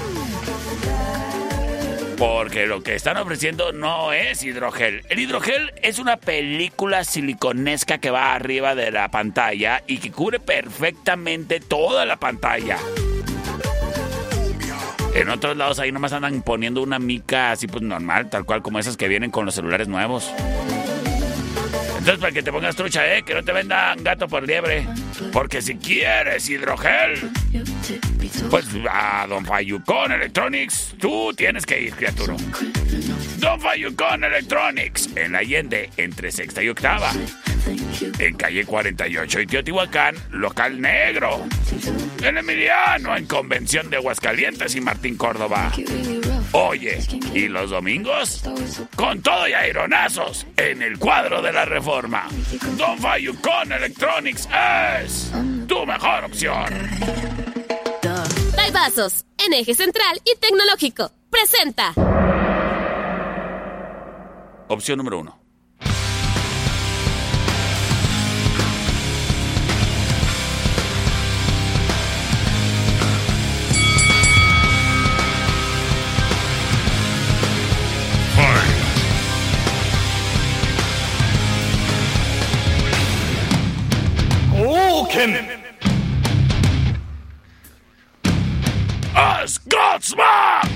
Porque 2.19 2.67
lo 2.67 2.83
que 2.83 2.95
están 2.95 3.17
ofreciendo 3.17 3.73
no 3.73 4.13
es 4.13 4.43
hidrogel. 4.43 5.05
El 5.09 5.19
hidrogel 5.19 5.73
es 5.83 5.99
una 5.99 6.17
película 6.17 7.05
siliconesca 7.05 7.99
que 7.99 8.11
va 8.11 8.35
arriba 8.35 8.75
de 8.75 8.91
la 8.91 9.11
pantalla 9.11 9.83
y 9.87 9.99
que 9.99 10.13
cubre 10.13 10.39
perfectamente 10.39 11.61
toda 11.61 12.05
la 12.05 12.17
pantalla. 12.17 12.79
En 15.15 15.29
otros 15.29 15.57
lados 15.57 15.79
ahí 15.79 15.93
nomás 15.93 16.13
andan 16.13 16.43
poniendo 16.43 16.83
una 16.83 16.99
mica 16.99 17.53
así 17.53 17.67
pues 17.67 17.83
normal, 17.83 18.31
tal 18.31 18.45
cual 18.45 18.63
como 18.63 18.79
esas 18.79 18.97
que 18.97 19.09
vienen 19.09 19.31
con 19.31 19.47
los 19.47 19.55
celulares 19.55 19.89
nuevos. 19.89 20.33
Entonces 22.05 22.21
para 22.21 22.33
que 22.33 22.43
te 22.43 22.53
pongas 22.53 22.77
trucha, 22.77 23.17
eh, 23.17 23.23
que 23.23 23.33
no 23.33 23.43
te 23.43 23.51
vendan 23.51 24.05
gato 24.05 24.29
por 24.29 24.47
liebre. 24.47 24.87
Porque 25.33 25.63
si 25.63 25.77
quieres 25.77 26.47
hidrogel, 26.51 27.31
pues 28.51 28.67
a 28.91 29.27
Don 29.27 29.47
Fayucón 29.47 30.13
Electronics, 30.13 30.95
tú 31.01 31.33
tienes 31.35 31.65
que 31.65 31.81
ir, 31.81 31.95
criatura. 31.95 32.37
Don 33.39 33.59
Fayucón 33.59 34.23
Electronics, 34.23 35.17
en 35.17 35.35
Allende, 35.35 35.89
entre 35.97 36.31
sexta 36.31 36.63
y 36.63 36.69
octava. 36.69 37.11
En 38.19 38.37
calle 38.37 38.67
48 38.67 39.41
y 39.41 39.47
Teotihuacán, 39.47 40.15
local 40.31 40.79
negro. 40.79 41.47
En 42.23 42.37
Emiliano, 42.37 43.17
en 43.17 43.25
Convención 43.25 43.89
de 43.89 43.97
Aguascalientes 43.97 44.77
y 44.77 44.83
Martín 44.83 45.17
Córdoba. 45.17 45.73
Oye, 46.55 47.01
¿y 47.35 47.49
los 47.49 47.71
domingos? 47.71 48.43
Con 48.97 49.21
todo 49.21 49.49
y 49.49 49.53
aeronazos, 49.53 50.47
en 50.57 50.83
el 50.83 50.99
cuadro 50.99 51.43
de 51.43 51.53
la 51.53 51.65
reforma. 51.65 52.29
Don 52.77 52.99
Fayucón 52.99 53.73
Electronics 53.73 54.49
es 55.05 55.33
tu 55.67 55.85
mejor 55.85 56.25
opción. 56.25 56.73
Vasos, 58.75 59.25
en 59.39 59.53
eje 59.53 59.75
central 59.75 60.21
y 60.25 60.37
tecnológico. 60.39 61.11
Presenta. 61.31 61.93
Opción 64.69 64.99
número 64.99 65.21
uno. 65.21 65.44
Oken! 84.97 85.51
as 89.17 89.59
Godsmack! 89.69 90.71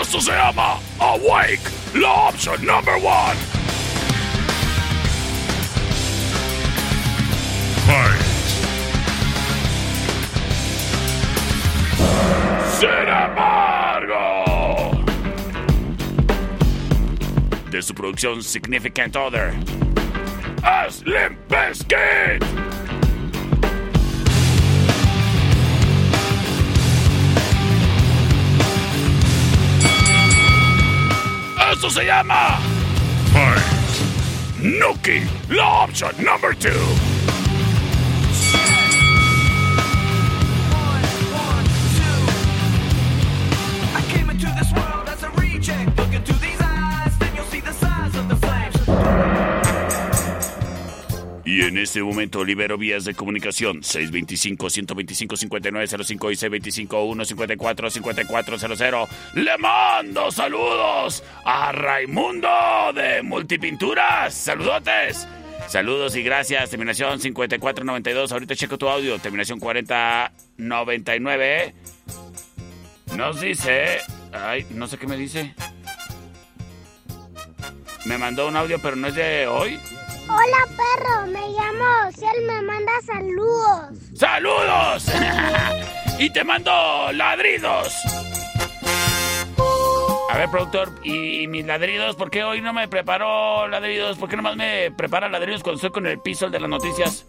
Esto 0.00 0.20
se 0.20 0.32
llama 0.32 0.80
Awake, 1.00 1.70
la 1.94 2.28
opción 2.28 2.62
number 2.66 2.96
one. 2.98 3.36
Fight. 7.86 8.20
Sin 12.78 13.08
embargo, 13.08 14.33
de 17.74 17.82
su 17.82 17.92
producción 17.92 18.40
Significant 18.40 19.16
Other, 19.16 19.52
as 20.62 21.02
Bizkit. 21.02 22.44
Esto 31.72 31.90
se 31.90 32.04
llama 32.06 32.60
Nuki, 34.62 35.24
la 35.48 35.82
opción 35.82 36.12
number 36.24 36.54
two. 36.56 37.03
En 51.60 51.78
este 51.78 52.02
momento 52.02 52.44
libero 52.44 52.76
vías 52.76 53.04
de 53.04 53.14
comunicación 53.14 53.82
625-125-5905 53.82 56.32
y 56.32 56.36
625-154-5400. 56.86 59.08
Le 59.34 59.56
mando 59.58 60.32
saludos 60.32 61.22
a 61.44 61.70
Raimundo 61.70 62.48
de 62.94 63.22
Multipinturas. 63.22 64.34
Saludotes. 64.34 65.28
Saludos 65.68 66.16
y 66.16 66.24
gracias. 66.24 66.70
Terminación 66.70 67.20
5492. 67.20 68.32
Ahorita 68.32 68.56
checo 68.56 68.76
tu 68.76 68.88
audio. 68.88 69.20
Terminación 69.20 69.60
4099. 69.60 71.72
Nos 73.16 73.40
dice... 73.40 74.00
Ay, 74.32 74.66
no 74.70 74.88
sé 74.88 74.98
qué 74.98 75.06
me 75.06 75.16
dice. 75.16 75.54
Me 78.06 78.18
mandó 78.18 78.48
un 78.48 78.56
audio, 78.56 78.80
pero 78.82 78.96
no 78.96 79.06
es 79.06 79.14
de 79.14 79.46
hoy. 79.46 79.78
Hola, 80.28 80.66
perro. 80.76 81.26
Me 81.26 81.48
llamo 81.48 82.12
Ciel. 82.16 82.46
Me 82.46 82.62
manda 82.62 82.92
saludos. 83.06 83.98
¡Saludos! 84.14 85.06
y 86.18 86.30
te 86.30 86.44
mando 86.44 87.12
ladridos. 87.12 87.94
A 90.30 90.38
ver, 90.38 90.50
productor, 90.50 90.90
¿y, 91.04 91.42
y 91.42 91.46
mis 91.46 91.64
ladridos? 91.64 92.16
¿Por 92.16 92.30
qué 92.30 92.42
hoy 92.42 92.60
no 92.60 92.72
me 92.72 92.88
preparó 92.88 93.68
ladridos? 93.68 94.16
¿Por 94.18 94.28
qué 94.28 94.36
nomás 94.36 94.56
me 94.56 94.90
prepara 94.90 95.28
ladridos 95.28 95.62
cuando 95.62 95.76
estoy 95.76 95.90
con 95.90 96.06
el 96.06 96.18
piso 96.20 96.46
el 96.46 96.52
de 96.52 96.60
las 96.60 96.70
noticias? 96.70 97.26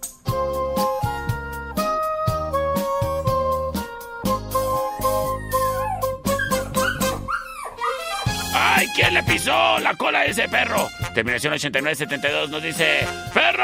¡Ay, 8.78 8.88
quién 8.94 9.14
le 9.14 9.24
pisó 9.24 9.80
la 9.80 9.94
cola 9.96 10.20
a 10.20 10.26
ese 10.26 10.50
perro! 10.50 10.90
Terminación 11.14 11.54
8972 11.54 12.50
nos 12.50 12.62
dice: 12.62 13.08
¡Perro! 13.34 13.64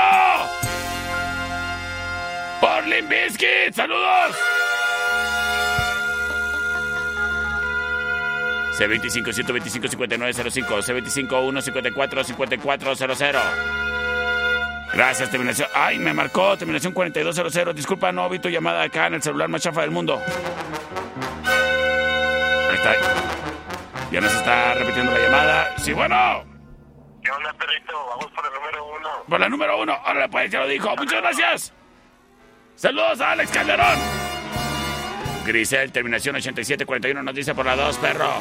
¡Por 2.62 2.88
Limbiskit! 2.88 3.74
¡Saludos! 3.74 4.38
C25 8.78 9.34
125 9.34 9.88
5905 9.90 10.78
C25 10.78 11.62
154 11.62 12.24
5400 12.24 13.42
Gracias, 14.94 15.30
terminación. 15.30 15.68
¡Ay, 15.74 16.00
me 16.00 16.14
marcó! 16.14 16.58
Terminación 16.58 16.94
4200. 16.94 17.76
Disculpa, 17.76 18.12
no 18.12 18.30
vi 18.30 18.40
tu 18.40 18.50
llamada 18.50 18.84
acá 18.84 19.08
en 19.08 19.16
el 19.16 19.22
celular 19.22 19.50
más 19.50 19.62
chafa 19.62 19.82
del 19.82 19.92
mundo. 19.92 20.22
Ya 24.12 24.20
nos 24.20 24.34
está 24.34 24.74
repitiendo 24.74 25.12
la 25.12 25.20
llamada. 25.20 25.78
Sí, 25.78 25.94
bueno. 25.94 26.44
¿Qué 27.24 27.32
onda, 27.32 27.54
perrito? 27.54 27.94
Vamos 28.10 28.32
por 28.32 28.46
el 28.46 28.54
número 28.54 28.86
uno. 28.86 29.10
Por 29.28 29.40
la 29.40 29.50
número 29.50 29.82
uno. 29.82 29.94
Ahora 30.04 30.28
pues, 30.28 30.52
ya 30.52 30.60
lo 30.60 30.68
dijo. 30.68 30.96
Muchas 30.98 31.22
gracias. 31.22 31.74
Saludos 32.76 33.22
a 33.22 33.32
Alex 33.32 33.52
Calderón. 33.52 33.98
Grisel, 35.46 35.92
terminación 35.92 36.36
8741, 36.36 37.24
nos 37.24 37.34
dice 37.34 37.56
por 37.56 37.66
la 37.66 37.76
2, 37.76 37.98
perro. 37.98 38.34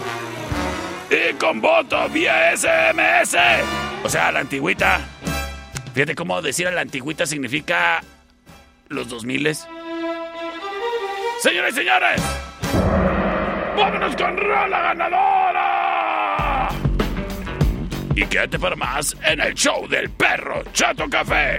Y 1.10 1.34
con 1.34 1.60
voto 1.60 2.08
vía 2.08 2.56
SMS. 2.56 3.36
O 4.04 4.08
sea, 4.08 4.32
la 4.32 4.40
antigüita. 4.40 5.00
Fíjate 5.94 6.14
cómo 6.14 6.40
decir 6.42 6.66
a 6.68 6.70
la 6.70 6.82
antigüita 6.82 7.26
significa 7.26 8.02
los 8.88 9.08
2000 9.08 9.56
Señores 11.40 11.72
y 11.72 11.76
señores, 11.78 12.22
vámonos 13.80 14.14
con 14.16 14.36
Rola 14.36 14.80
Ganadora. 14.80 16.68
Y 18.14 18.26
quédate 18.26 18.58
para 18.58 18.76
más 18.76 19.16
en 19.24 19.40
el 19.40 19.54
show 19.54 19.88
del 19.88 20.10
perro 20.10 20.62
Chato 20.72 21.08
Café. 21.08 21.58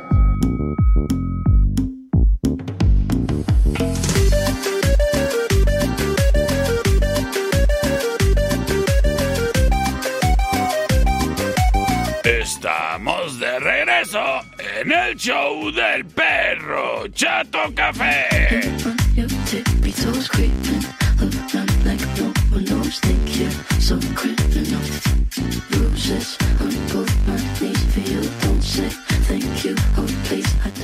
En 14.81 14.91
el 14.91 15.15
show 15.15 15.71
del 15.71 16.05
perro 16.05 17.07
Chato 17.09 17.59
Café. 17.75 18.27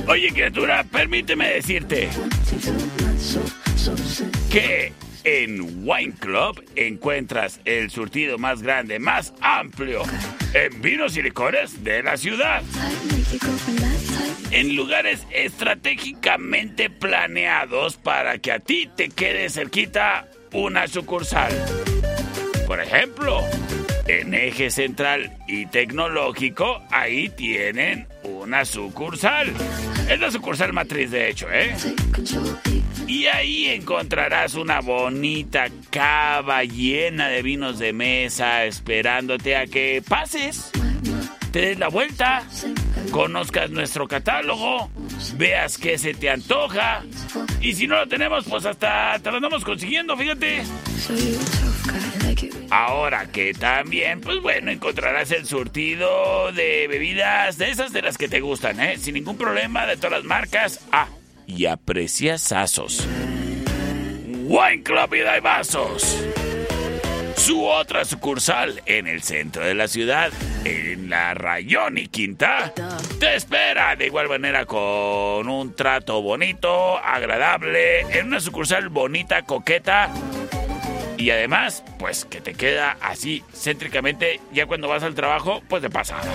Oye, 0.06 0.32
criatura, 0.32 0.84
permíteme 0.84 1.48
decirte 1.54 2.08
que 4.50 4.92
en 5.28 5.86
Wine 5.86 6.14
Club 6.18 6.64
encuentras 6.74 7.60
el 7.66 7.90
surtido 7.90 8.38
más 8.38 8.62
grande, 8.62 8.98
más 8.98 9.34
amplio 9.42 10.02
en 10.54 10.80
vinos 10.80 11.18
y 11.18 11.22
licores 11.22 11.84
de 11.84 12.02
la 12.02 12.16
ciudad. 12.16 12.62
En 14.50 14.74
lugares 14.74 15.26
estratégicamente 15.30 16.88
planeados 16.88 17.98
para 17.98 18.38
que 18.38 18.52
a 18.52 18.58
ti 18.58 18.88
te 18.96 19.10
quede 19.10 19.50
cerquita 19.50 20.26
una 20.54 20.88
sucursal. 20.88 21.52
Por 22.66 22.80
ejemplo, 22.80 23.42
en 24.06 24.32
Eje 24.32 24.70
Central 24.70 25.36
y 25.46 25.66
Tecnológico, 25.66 26.82
ahí 26.90 27.28
tienen 27.28 28.06
una 28.22 28.64
sucursal. 28.64 29.52
Es 30.08 30.18
la 30.18 30.30
sucursal 30.30 30.72
matriz, 30.72 31.10
de 31.10 31.28
hecho, 31.28 31.48
¿eh? 31.52 31.74
Y 33.08 33.26
ahí 33.26 33.68
encontrarás 33.68 34.54
una 34.54 34.80
bonita 34.80 35.66
cava 35.90 36.62
llena 36.62 37.28
de 37.28 37.42
vinos 37.42 37.78
de 37.78 37.94
mesa 37.94 38.66
esperándote 38.66 39.56
a 39.56 39.66
que 39.66 40.02
pases, 40.06 40.70
te 41.50 41.60
des 41.60 41.78
la 41.78 41.88
vuelta, 41.88 42.44
conozcas 43.10 43.70
nuestro 43.70 44.06
catálogo, 44.06 44.90
veas 45.36 45.78
qué 45.78 45.96
se 45.96 46.12
te 46.12 46.28
antoja. 46.28 47.02
Y 47.62 47.72
si 47.72 47.86
no 47.86 47.96
lo 47.96 48.06
tenemos, 48.06 48.44
pues 48.44 48.66
hasta 48.66 49.18
te 49.18 49.30
lo 49.30 49.36
andamos 49.36 49.64
consiguiendo, 49.64 50.14
fíjate. 50.14 50.62
Ahora 52.70 53.30
que 53.32 53.54
también, 53.54 54.20
pues 54.20 54.42
bueno, 54.42 54.70
encontrarás 54.70 55.30
el 55.30 55.46
surtido 55.46 56.52
de 56.52 56.86
bebidas 56.86 57.56
de 57.56 57.70
esas 57.70 57.92
de 57.94 58.02
las 58.02 58.18
que 58.18 58.28
te 58.28 58.40
gustan, 58.40 58.78
¿eh? 58.80 58.98
Sin 58.98 59.14
ningún 59.14 59.38
problema, 59.38 59.86
de 59.86 59.96
todas 59.96 60.12
las 60.12 60.24
marcas. 60.24 60.80
Ah, 60.92 61.08
y 61.48 61.66
aprecias 61.66 62.52
asos. 62.52 63.08
Wine 64.46 64.82
Club 64.82 65.14
y 65.14 65.40
Vasos. 65.40 66.24
Su 67.36 67.64
otra 67.64 68.04
sucursal 68.04 68.82
en 68.84 69.06
el 69.06 69.22
centro 69.22 69.64
de 69.64 69.74
la 69.74 69.88
ciudad, 69.88 70.30
en 70.64 71.08
la 71.08 71.32
Rayón 71.34 71.96
y 71.96 72.08
Quinta, 72.08 72.74
te 73.18 73.36
espera 73.36 73.96
de 73.96 74.06
igual 74.06 74.28
manera 74.28 74.66
con 74.66 75.48
un 75.48 75.74
trato 75.74 76.20
bonito, 76.20 76.98
agradable, 76.98 78.00
en 78.18 78.26
una 78.26 78.40
sucursal 78.40 78.90
bonita, 78.90 79.42
coqueta. 79.42 80.10
Y 81.16 81.30
además, 81.30 81.82
pues 81.98 82.26
que 82.26 82.40
te 82.40 82.54
queda 82.54 82.96
así 83.00 83.42
céntricamente, 83.52 84.40
ya 84.52 84.66
cuando 84.66 84.88
vas 84.88 85.02
al 85.02 85.14
trabajo, 85.14 85.62
pues 85.68 85.82
de 85.82 85.90
pasada. 85.90 86.30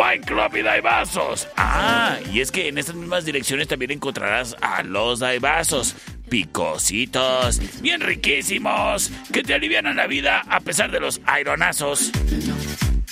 Wine 0.00 0.24
Club 0.24 0.56
y 0.56 0.62
Daibazos. 0.62 1.46
Ah, 1.58 2.16
y 2.32 2.40
es 2.40 2.50
que 2.50 2.68
en 2.68 2.78
estas 2.78 2.94
mismas 2.94 3.26
direcciones 3.26 3.68
también 3.68 3.90
encontrarás 3.90 4.56
a 4.62 4.82
los 4.82 5.18
Daibazos. 5.18 5.94
Picositos, 6.30 7.60
bien 7.82 8.00
riquísimos, 8.00 9.10
que 9.30 9.42
te 9.42 9.52
alivian 9.52 9.94
la 9.94 10.06
vida 10.06 10.42
a 10.48 10.60
pesar 10.60 10.90
de 10.90 11.00
los 11.00 11.20
aironazos. 11.26 12.12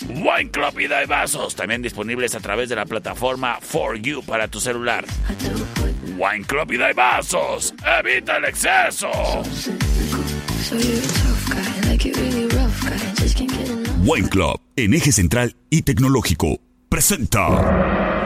Wine 0.09 0.51
Club 0.51 0.81
y 0.81 0.87
Daibazos, 0.87 1.55
también 1.55 1.83
disponibles 1.83 2.35
a 2.35 2.41
través 2.41 2.71
de 2.71 2.77
la 2.77 2.87
plataforma 2.87 3.59
For 3.61 3.99
You 3.99 4.23
para 4.23 4.49
tu 4.49 4.59
celular. 4.59 5.05
Wine 6.17 6.47
Club 6.47 6.73
y 6.73 6.79
Daibazos, 6.79 7.75
evita 8.01 8.39
el 8.39 8.47
exceso. 8.47 9.11
Wine 14.05 14.29
Club, 14.31 14.61
en 14.77 14.95
eje 14.95 15.13
central 15.13 15.55
y 15.69 15.83
tecnológico, 15.83 16.61
presenta. 16.89 18.18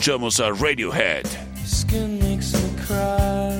Escuchamos 0.00 0.40
a 0.40 0.50
Radiohead. 0.52 1.26
Skin 1.66 2.18
makes 2.20 2.54
me 2.54 2.70
cry. 2.86 3.52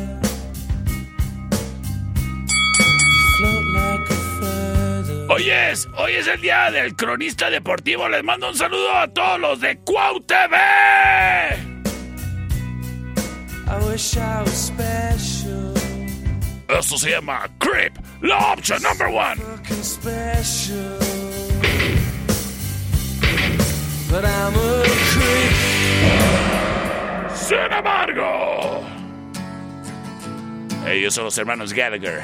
You 2.48 3.36
float 3.36 3.66
like 3.74 4.08
a 4.08 4.14
feather. 4.40 5.26
Hoy 5.28 5.50
es, 5.50 5.86
hoy 5.98 6.12
es 6.12 6.26
el 6.28 6.40
día 6.40 6.70
del 6.70 6.96
cronista 6.96 7.50
deportivo. 7.50 8.08
Les 8.08 8.24
mando 8.24 8.48
un 8.48 8.56
saludo 8.56 8.90
a 8.90 9.06
todos 9.08 9.38
los 9.38 9.60
de 9.60 9.76
Cuau 9.80 10.18
TV. 10.20 10.56
I 13.66 13.86
wish 13.90 14.16
I 14.16 14.40
was 14.40 14.54
special, 14.54 15.74
Esto 16.70 16.96
se 16.96 17.10
llama 17.10 17.50
Creep, 17.58 17.98
la 18.22 18.54
opción 18.54 18.80
number 18.80 19.08
one. 19.08 19.36
Fucking. 24.10 24.22
But 24.22 24.24
I'm 24.24 24.54
a 24.54 24.82
creep. 25.12 25.52
Sin 27.36 27.72
embargo, 27.72 28.84
ellos 30.86 31.14
son 31.14 31.24
los 31.24 31.38
hermanos 31.38 31.72
Gallagher. 31.72 32.22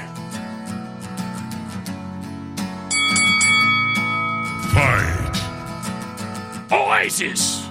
Fight! 4.72 5.36
Oasis. 6.70 7.62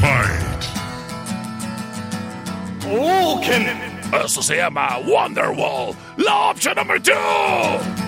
Fight! 0.00 0.48
Esto 4.10 4.42
se 4.42 4.56
llama 4.56 4.98
Wonderwall, 5.04 5.94
la 6.16 6.50
opción 6.50 6.76
number 6.76 6.98
two. 6.98 8.07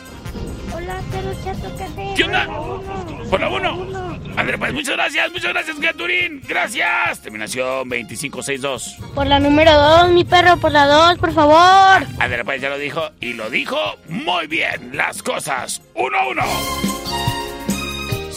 Hola, 0.74 1.00
Cero 1.10 1.32
Chato 1.42 1.74
Café. 1.78 2.12
¿Qué 2.16 2.24
onda? 2.24 2.46
Por 3.30 3.40
la 3.40 3.48
1. 3.48 4.20
André, 4.36 4.58
pues 4.58 4.74
muchas 4.74 4.96
gracias, 4.96 5.32
muchas 5.32 5.52
gracias, 5.52 5.80
Gaturín. 5.80 6.42
Gracias. 6.46 7.22
Terminación 7.22 7.88
2562. 7.88 8.98
Por 9.14 9.26
la 9.26 9.40
número 9.40 9.72
2, 9.72 10.10
mi 10.10 10.24
perro, 10.24 10.58
por 10.58 10.72
la 10.72 10.86
2, 10.86 11.16
por 11.18 11.32
favor. 11.32 12.06
André, 12.18 12.44
pues 12.44 12.60
ya 12.60 12.68
lo 12.68 12.76
dijo 12.76 13.08
y 13.20 13.32
lo 13.32 13.48
dijo 13.48 13.78
muy 14.08 14.46
bien. 14.48 14.90
Las 14.92 15.22
cosas 15.22 15.80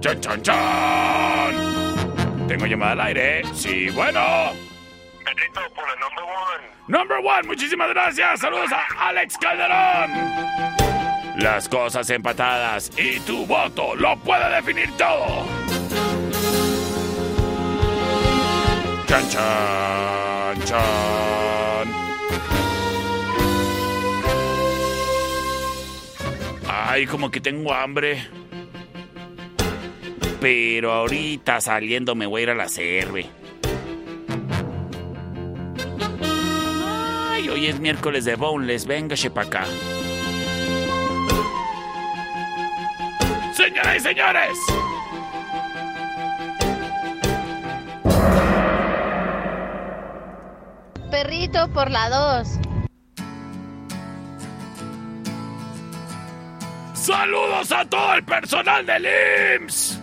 ¡Chan, 0.00 0.20
chan, 0.20 0.42
chan! 0.42 1.54
Tengo 2.48 2.66
llamada 2.66 2.92
al 2.92 3.00
aire. 3.02 3.42
Sí, 3.54 3.88
bueno. 3.90 4.52
Pedrito, 5.24 5.60
por 5.74 5.86
la 5.88 5.94
number 5.94 6.24
one. 6.24 6.64
Number 6.88 7.18
one, 7.18 7.42
muchísimas 7.46 7.88
gracias. 7.90 8.40
Saludos 8.40 8.70
a 8.72 9.08
Alex 9.08 9.38
Calderón. 9.38 10.10
Las 11.38 11.68
cosas 11.68 12.10
empatadas 12.10 12.90
y 12.98 13.20
tu 13.20 13.46
voto 13.46 13.94
lo 13.94 14.16
puede 14.18 14.54
definir 14.56 14.90
todo. 14.96 15.46
Chan, 19.12 19.28
chan, 19.28 20.62
chan. 20.64 21.88
Ay, 26.66 27.04
como 27.04 27.30
que 27.30 27.42
tengo 27.42 27.74
hambre. 27.74 28.26
Pero 30.40 30.92
ahorita 30.94 31.60
saliendo 31.60 32.14
me 32.14 32.24
voy 32.24 32.40
a 32.40 32.42
ir 32.44 32.50
a 32.52 32.54
la 32.54 32.70
cerve. 32.70 33.26
Ay, 36.82 37.50
hoy 37.50 37.66
es 37.66 37.78
miércoles 37.80 38.24
de 38.24 38.36
boneless. 38.36 38.86
Véngase 38.86 39.28
para 39.28 39.46
acá. 39.46 39.64
Señoras 43.52 43.94
y 43.94 44.00
señores. 44.00 44.91
Perrito, 51.12 51.68
por 51.68 51.90
la 51.90 52.08
2. 52.08 52.48
Saludos 56.94 57.70
a 57.70 57.84
todo 57.84 58.14
el 58.14 58.24
personal 58.24 58.86
del 58.86 59.04
IMSS. 59.04 59.98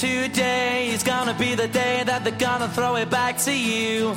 Today 0.00 0.90
is 0.90 1.02
gonna 1.02 1.34
be 1.34 1.56
the 1.56 1.66
day 1.66 2.04
that 2.04 2.22
they're 2.22 2.38
gonna 2.38 2.68
throw 2.68 2.94
it 2.94 3.10
back 3.10 3.38
to 3.38 3.52
you. 3.52 4.16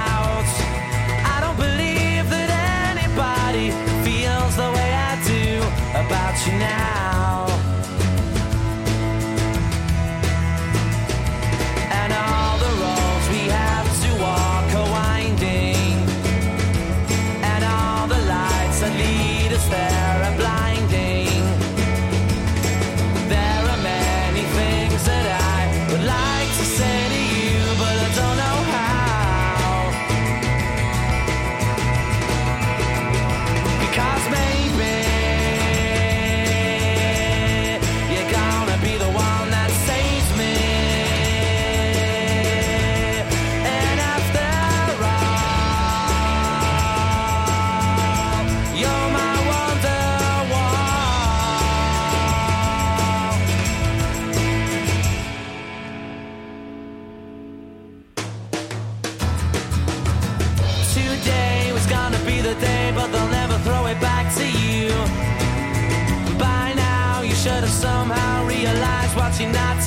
About 6.11 6.45
you 6.45 6.51
now. 6.59 7.40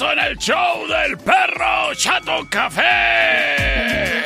En 0.00 0.18
el 0.18 0.38
show 0.38 0.86
del 0.86 1.18
perro 1.18 1.94
Chato 1.94 2.46
Café. 2.48 4.22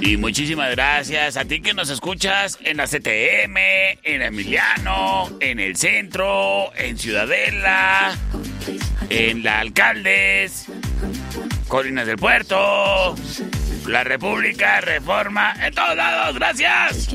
Y 0.00 0.16
muchísimas 0.16 0.70
gracias 0.70 1.36
a 1.36 1.44
ti 1.44 1.60
que 1.60 1.74
nos 1.74 1.90
escuchas 1.90 2.58
en 2.62 2.78
la 2.78 2.86
CTM, 2.86 3.56
en 4.02 4.22
Emiliano, 4.22 5.28
en 5.40 5.60
el 5.60 5.76
centro, 5.76 6.74
en 6.74 6.96
Ciudadela, 6.96 8.16
en 9.10 9.42
la 9.42 9.60
Alcaldes, 9.60 10.66
Colinas 11.68 12.06
del 12.06 12.16
Puerto, 12.16 13.14
la 13.86 14.04
República, 14.04 14.80
Reforma, 14.80 15.54
en 15.60 15.74
todos 15.74 15.96
lados. 15.96 16.34
Gracias. 16.36 17.08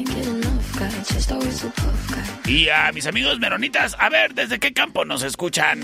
Y 2.47 2.69
a 2.69 2.91
mis 2.91 3.07
amigos 3.07 3.39
meronitas, 3.39 3.95
a 3.99 4.09
ver, 4.09 4.35
¿desde 4.35 4.59
qué 4.59 4.71
campo 4.71 5.03
nos 5.03 5.23
escuchan? 5.23 5.81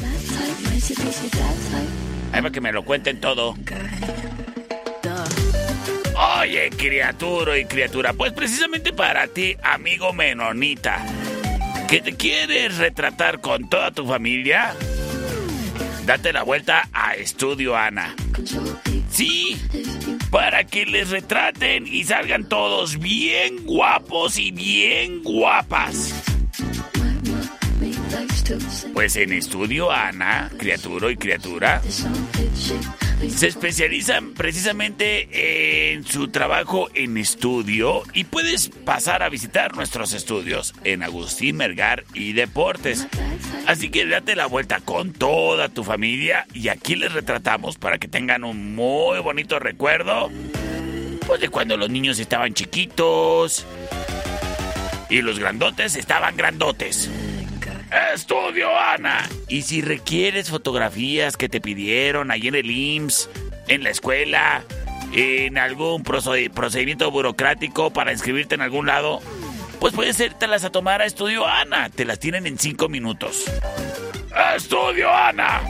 Ahí 2.32 2.42
para 2.42 2.52
que 2.52 2.62
me 2.62 2.72
lo 2.72 2.86
cuenten 2.86 3.20
todo. 3.20 3.56
Oye, 6.40 6.70
criatura 6.78 7.58
y 7.58 7.66
criatura, 7.66 8.14
pues 8.14 8.32
precisamente 8.34 8.94
para 8.94 9.28
ti, 9.28 9.56
amigo 9.64 10.14
menonita, 10.14 11.04
que 11.90 12.00
te 12.00 12.16
quieres 12.16 12.78
retratar 12.78 13.42
con 13.42 13.68
toda 13.68 13.90
tu 13.92 14.06
familia, 14.06 14.76
date 16.06 16.32
la 16.32 16.44
vuelta 16.44 16.88
a 16.94 17.16
Estudio 17.16 17.76
Ana. 17.76 18.16
Sí, 19.10 19.60
para 20.30 20.64
que 20.66 20.86
les 20.86 21.10
retraten 21.10 21.88
y 21.88 22.04
salgan 22.04 22.48
todos 22.48 23.00
bien 23.00 23.66
guapos 23.66 24.38
y 24.38 24.52
bien 24.52 25.24
guapas. 25.24 26.31
Pues 28.94 29.16
en 29.16 29.34
Estudio 29.34 29.92
Ana, 29.92 30.52
criatura 30.58 31.12
y 31.12 31.18
criatura, 31.18 31.82
se 33.30 33.48
especializan 33.48 34.34
precisamente 34.34 35.94
en 35.94 36.06
su 36.06 36.30
trabajo 36.30 36.90
en 36.94 37.18
estudio 37.18 38.04
y 38.14 38.24
puedes 38.24 38.70
pasar 38.70 39.24
a 39.24 39.30
visitar 39.30 39.76
nuestros 39.76 40.14
estudios 40.14 40.74
en 40.84 41.04
Agustín 41.04 41.58
Mergar 41.58 42.04
y 42.14 42.34
Deportes. 42.34 43.08
Así 43.68 43.90
que 43.90 44.06
date 44.06 44.36
la 44.36 44.48
vuelta 44.48 44.80
con 44.80 45.14
toda 45.14 45.70
tu 45.70 45.84
familia 45.84 46.48
y 46.54 46.70
aquí 46.70 46.96
les 46.96 47.14
retratamos 47.14 47.78
para 47.78 48.00
que 48.00 48.08
tengan 48.08 48.44
un 48.44 48.76
muy 48.76 49.20
bonito 49.20 49.60
recuerdo 49.60 50.30
pues 51.28 51.40
de 51.40 51.50
cuando 51.50 51.78
los 51.78 51.90
niños 51.90 52.20
estaban 52.20 52.54
chiquitos 52.54 53.66
y 55.10 55.22
los 55.22 55.40
grandotes 55.40 55.96
estaban 55.96 56.36
grandotes. 56.36 57.10
Estudio 58.14 58.68
Ana. 58.78 59.28
Y 59.48 59.64
si 59.64 59.82
requieres 59.82 60.50
fotografías 60.50 61.36
que 61.38 61.50
te 61.50 61.60
pidieron 61.62 62.32
ahí 62.32 62.48
en 62.48 62.56
el 62.56 62.70
IMSS, 62.72 63.30
en 63.68 63.84
la 63.84 63.90
escuela, 63.90 64.64
en 65.14 65.58
algún 65.58 66.04
proced- 66.04 66.52
procedimiento 66.52 67.10
burocrático 67.12 67.92
para 67.92 68.12
inscribirte 68.14 68.56
en 68.56 68.62
algún 68.62 68.86
lado, 68.88 69.20
pues 69.80 69.94
puedes 69.94 70.20
las 70.48 70.64
a 70.64 70.70
tomar 70.70 71.02
a 71.02 71.06
Estudio 71.06 71.46
Ana. 71.46 71.90
Te 71.90 72.06
las 72.06 72.20
tienen 72.20 72.48
en 72.48 72.58
cinco 72.58 72.88
minutos. 72.88 73.44
Estudio 74.56 75.10
Ana. 75.14 75.62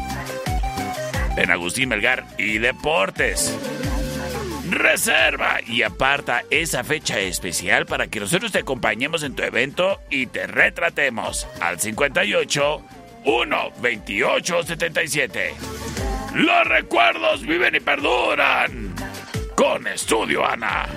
En 1.38 1.50
Agustín 1.50 1.90
Melgar 1.90 2.26
y 2.38 2.58
Deportes. 2.60 3.58
Reserva 4.72 5.60
y 5.68 5.84
aparta 5.84 6.44
esa 6.50 6.86
fecha 6.86 7.20
especial 7.20 7.86
para 7.86 8.08
que 8.08 8.22
nosotros 8.22 8.54
te 8.54 8.60
acompañemos 8.60 9.22
en 9.24 9.36
tu 9.36 9.44
evento 9.44 10.00
y 10.10 10.28
te 10.28 10.48
retratemos 10.48 11.46
al 11.60 11.78
58 11.78 12.82
1 13.26 13.72
28 13.82 14.64
77. 14.64 15.54
Los 16.36 16.68
recuerdos 16.70 17.42
viven 17.42 17.76
y 17.76 17.80
perduran 17.82 18.96
con 19.56 19.88
Estudio 19.88 20.46
Ana. 20.46 20.88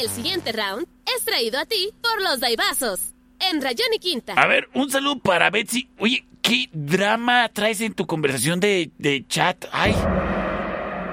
El 0.00 0.08
siguiente 0.10 0.50
round 0.50 0.88
es 1.16 1.24
traído 1.24 1.60
a 1.60 1.64
ti 1.64 1.90
por 2.02 2.20
los 2.20 2.40
Daibazos. 2.40 3.11
En 3.50 3.60
Rayón 3.60 3.88
Quinta. 4.00 4.34
A 4.34 4.46
ver, 4.46 4.68
un 4.74 4.90
saludo 4.90 5.18
para 5.18 5.50
Betsy. 5.50 5.88
Oye, 5.98 6.24
¿qué 6.42 6.68
drama 6.72 7.48
traes 7.48 7.80
en 7.80 7.94
tu 7.94 8.06
conversación 8.06 8.60
de, 8.60 8.90
de 8.98 9.26
chat? 9.26 9.64
Ay, 9.72 9.94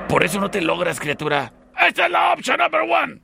por 0.08 0.24
eso 0.24 0.40
no 0.40 0.50
te 0.52 0.62
logras, 0.62 1.00
criatura. 1.00 1.54
Esta 1.80 2.06
es 2.06 2.12
la 2.12 2.34
opción 2.34 2.58
number 2.60 2.82
one. 2.82 3.20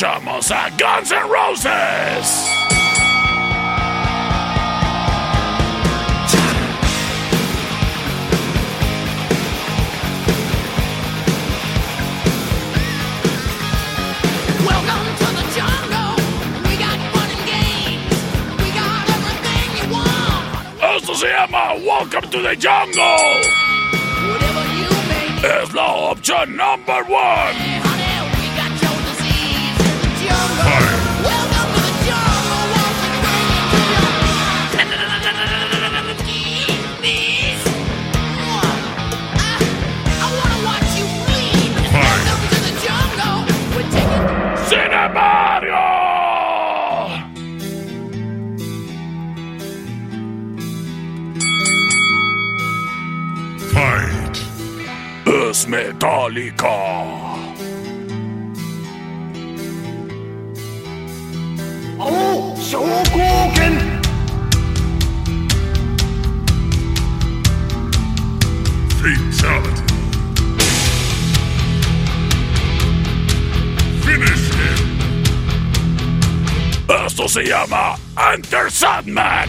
Escuchamos 0.00 0.50
a 0.50 0.70
Guns 0.78 1.12
N' 1.12 1.28
Roses. 1.28 1.68
Welcome 14.64 15.04
to 15.18 15.26
the 15.36 15.44
jungle. 15.52 16.16
We 16.64 16.78
got 16.78 16.96
fun 17.12 17.28
and 17.28 17.44
games. 17.44 18.16
We 18.56 18.70
got 18.72 19.04
everything 19.10 19.68
you 19.76 19.92
want. 19.92 20.96
Esto 20.96 21.14
se 21.14 21.28
llama 21.28 21.74
Welcome 21.84 22.30
to 22.30 22.40
the 22.40 22.56
Jungle. 22.56 23.42
Whatever 24.30 24.64
you 24.78 24.88
make, 25.10 25.44
Es 25.44 25.74
la 25.74 25.92
opción 25.92 26.56
number 26.56 27.04
one. 27.04 27.79
Metálica. 55.80 56.76
Oh, 61.98 62.54
Shogoken! 62.58 63.74
Fatality! 69.00 69.84
Finish 74.04 74.50
him! 74.50 74.80
Esto 77.06 77.28
se 77.28 77.42
llama 77.44 77.96
Enter 78.32 78.70
Sandman. 78.70 79.48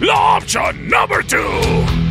La 0.00 0.36
opción 0.36 0.88
number 0.88 1.22
two. 1.22 2.01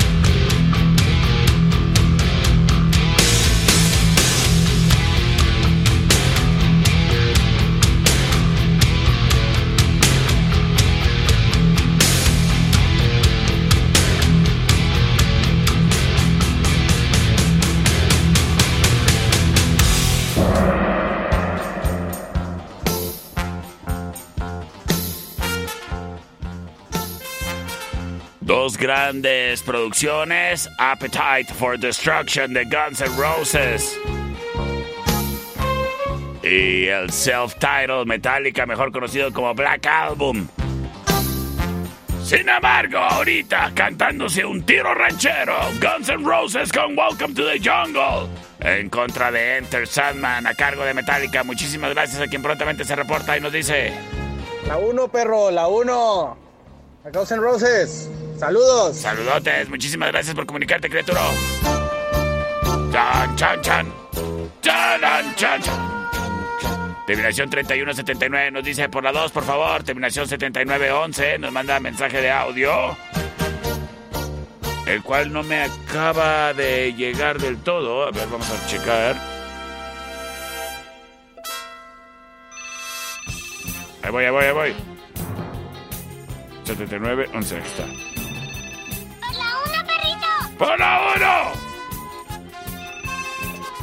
Grandes 28.81 29.61
producciones, 29.61 30.67
Appetite 30.79 31.53
for 31.53 31.77
Destruction 31.77 32.51
de 32.51 32.65
Guns 32.65 32.99
N' 32.99 33.15
Roses. 33.15 33.95
Y 36.41 36.87
el 36.87 37.11
self-titled 37.11 38.07
Metallica, 38.07 38.65
mejor 38.65 38.91
conocido 38.91 39.31
como 39.31 39.53
Black 39.53 39.85
Album. 39.85 40.47
Sin 42.23 42.49
embargo, 42.49 42.97
ahorita 42.97 43.71
cantándose 43.75 44.43
un 44.43 44.63
tiro 44.63 44.95
ranchero, 44.95 45.55
Guns 45.79 46.09
N' 46.09 46.25
Roses 46.25 46.71
con 46.71 46.97
Welcome 46.97 47.35
to 47.35 47.45
the 47.45 47.59
Jungle. 47.59 48.27
En 48.59 48.89
contra 48.89 49.31
de 49.31 49.57
Enter 49.57 49.85
Sandman 49.85 50.47
a 50.47 50.55
cargo 50.55 50.83
de 50.83 50.95
Metallica. 50.95 51.43
Muchísimas 51.43 51.91
gracias 51.93 52.19
a 52.19 52.27
quien 52.27 52.41
prontamente 52.41 52.83
se 52.83 52.95
reporta 52.95 53.37
y 53.37 53.41
nos 53.41 53.53
dice... 53.53 53.93
La 54.65 54.79
1, 54.79 55.07
perro, 55.09 55.51
la 55.51 55.67
1. 55.67 56.50
A 57.03 57.09
N' 57.09 57.41
Roses. 57.41 58.09
Saludos. 58.37 58.97
Saludotes, 58.97 59.69
muchísimas 59.69 60.11
gracias 60.11 60.35
por 60.35 60.45
comunicarte, 60.45 60.87
criatura. 60.87 61.21
Chan, 62.91 63.35
chan, 63.35 63.61
chan. 63.61 63.93
Chan, 64.61 65.01
chan, 65.35 65.61
chan. 65.63 67.01
Terminación 67.07 67.49
3179 67.49 68.51
nos 68.51 68.63
dice 68.63 68.87
por 68.87 69.03
la 69.03 69.11
2, 69.11 69.31
por 69.31 69.43
favor. 69.43 69.81
Terminación 69.83 70.27
7911 70.27 71.39
nos 71.39 71.51
manda 71.51 71.79
mensaje 71.79 72.21
de 72.21 72.29
audio. 72.29 72.95
El 74.85 75.01
cual 75.01 75.33
no 75.33 75.41
me 75.41 75.63
acaba 75.63 76.53
de 76.53 76.93
llegar 76.93 77.39
del 77.39 77.57
todo. 77.57 78.03
A 78.03 78.11
ver, 78.11 78.27
vamos 78.27 78.47
a 78.47 78.67
checar. 78.67 79.15
Ahí 84.03 84.11
voy, 84.11 84.25
ahí 84.25 84.31
voy, 84.31 84.45
ahí 84.45 84.53
voy. 84.53 84.90
7911, 86.63 87.55
ahí 87.55 87.61
está. 87.61 87.85
¡Por 89.19 89.35
la 89.35 89.49
una, 89.65 89.85
perrito! 89.85 90.57
¡Por 90.57 90.79
la 90.79 90.99
1! 91.55 91.61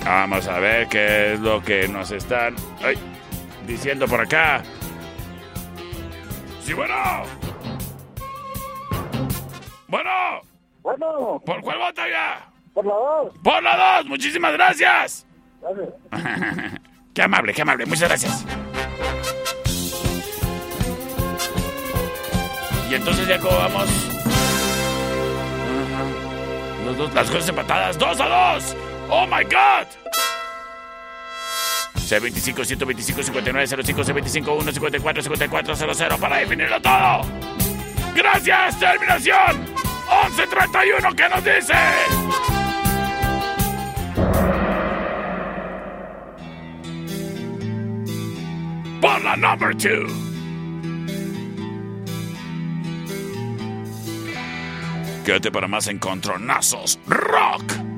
Vamos 0.04 0.46
a 0.46 0.58
ver 0.58 0.88
qué 0.88 1.34
es 1.34 1.40
lo 1.40 1.62
que 1.62 1.86
nos 1.88 2.10
están 2.10 2.56
ay, 2.82 2.96
diciendo 3.66 4.06
por 4.06 4.20
acá. 4.20 4.62
Sí, 6.62 6.72
bueno. 6.72 6.94
Bueno. 9.88 10.10
Bueno. 10.82 11.42
¿Por 11.44 11.60
cuál 11.60 11.78
vota 11.78 12.08
ya? 12.08 12.50
Por 12.72 12.86
la 12.86 12.94
2. 12.94 13.34
Por 13.42 13.62
la 13.62 13.96
2. 13.98 14.06
Muchísimas 14.06 14.52
gracias. 14.52 15.26
Gracias. 15.60 15.90
qué 17.14 17.22
amable, 17.22 17.52
qué 17.52 17.62
amable. 17.62 17.84
Muchas 17.86 18.08
gracias. 18.08 18.46
Y 22.90 22.94
entonces 22.94 23.26
ya 23.26 23.38
cómo 23.38 23.56
vamos. 23.56 23.88
Ajá. 25.84 26.84
Los 26.84 26.96
dos, 26.96 27.14
las 27.14 27.30
cosas 27.30 27.48
empatadas. 27.48 27.98
¡Dos 27.98 28.20
a 28.20 28.28
dos! 28.28 28.76
¡Oh 29.10 29.26
my 29.26 29.44
God! 29.44 29.86
C25 32.08 32.64
125 32.64 33.22
59 33.22 33.66
05 33.84 34.02
C25 34.02 34.60
1 34.60 34.72
54 34.72 35.22
54 35.22 35.94
00 35.94 36.18
para 36.18 36.36
definirlo 36.38 36.80
todo. 36.80 37.20
Gracias, 38.14 38.80
terminación 38.80 39.78
1131 40.36 41.14
¿qué 41.14 41.28
nos 41.28 41.44
dice? 41.44 41.74
Por 49.00 49.22
la 49.22 49.36
number 49.36 49.76
2. 49.76 50.27
Quédate 55.28 55.50
para 55.50 55.68
más 55.68 55.88
encontronazos 55.88 56.98
rock. 57.06 57.97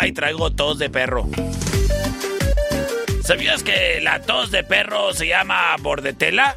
Ay, 0.00 0.12
traigo 0.12 0.52
tos 0.52 0.78
de 0.78 0.88
perro. 0.90 1.28
¿Sabías 3.24 3.64
que 3.64 4.00
la 4.00 4.22
tos 4.22 4.52
de 4.52 4.62
perro 4.62 5.12
se 5.12 5.26
llama 5.26 5.74
bordetela? 5.80 6.56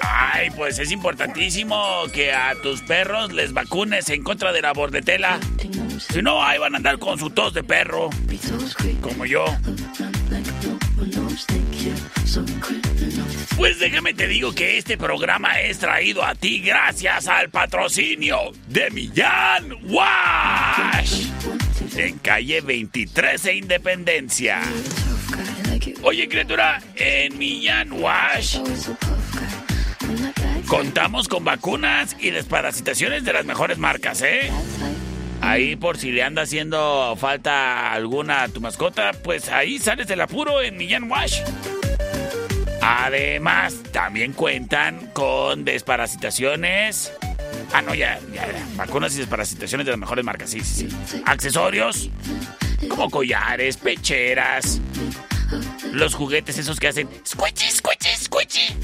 Ay, 0.00 0.50
pues 0.50 0.78
es 0.78 0.92
importantísimo 0.92 2.04
que 2.14 2.32
a 2.32 2.54
tus 2.62 2.82
perros 2.82 3.32
les 3.32 3.52
vacunes 3.52 4.08
en 4.10 4.22
contra 4.22 4.52
de 4.52 4.62
la 4.62 4.72
bordetela. 4.72 5.40
Si 6.08 6.22
no, 6.22 6.44
ahí 6.44 6.58
van 6.58 6.74
a 6.74 6.76
andar 6.76 7.00
con 7.00 7.18
su 7.18 7.30
tos 7.30 7.52
de 7.52 7.64
perro. 7.64 8.10
Como 9.00 9.26
yo. 9.26 9.44
Pues 13.56 13.78
déjame 13.78 14.14
te 14.14 14.26
digo 14.28 14.54
que 14.54 14.78
este 14.78 14.98
programa 14.98 15.60
es 15.60 15.78
traído 15.78 16.24
a 16.24 16.34
ti 16.34 16.60
gracias 16.60 17.28
al 17.28 17.50
patrocinio 17.50 18.52
de 18.68 18.90
Millán 18.90 19.72
Wash. 19.84 21.26
En 21.96 22.18
calle 22.18 22.60
23 22.60 23.44
e 23.46 23.54
Independencia. 23.54 24.60
Oye, 26.02 26.28
criatura, 26.28 26.82
en 26.96 27.38
Millán 27.38 27.92
Wash 27.92 28.58
contamos 30.66 31.28
con 31.28 31.44
vacunas 31.44 32.16
y 32.18 32.30
desparasitaciones 32.30 33.24
de 33.24 33.32
las 33.32 33.44
mejores 33.44 33.78
marcas, 33.78 34.22
¿eh? 34.22 34.50
Ahí 35.40 35.76
por 35.76 35.98
si 35.98 36.10
le 36.10 36.22
anda 36.22 36.42
haciendo 36.42 37.14
falta 37.16 37.92
alguna 37.92 38.44
a 38.44 38.48
tu 38.48 38.60
mascota, 38.60 39.12
pues 39.22 39.48
ahí 39.48 39.78
sales 39.78 40.08
del 40.08 40.20
apuro 40.20 40.62
en 40.62 40.76
Millán 40.76 41.10
Wash. 41.10 41.40
Además, 42.88 43.82
también 43.90 44.32
cuentan 44.32 45.10
con 45.12 45.64
desparasitaciones. 45.64 47.12
Ah, 47.72 47.82
no, 47.82 47.96
ya, 47.96 48.20
ya, 48.32 48.46
ya. 48.46 48.64
Vacunas 48.76 49.12
y 49.16 49.18
desparasitaciones 49.18 49.86
de 49.86 49.90
las 49.90 49.98
mejores 49.98 50.24
marcas, 50.24 50.50
sí, 50.50 50.60
sí, 50.60 50.88
sí. 51.04 51.20
Accesorios, 51.26 52.10
como 52.88 53.10
collares, 53.10 53.76
pecheras. 53.76 54.80
Los 55.90 56.14
juguetes 56.14 56.58
esos 56.58 56.78
que 56.78 56.86
hacen 56.86 57.08
squishy, 57.26 57.68
squishy, 57.72 58.16
squishy. 58.24 58.76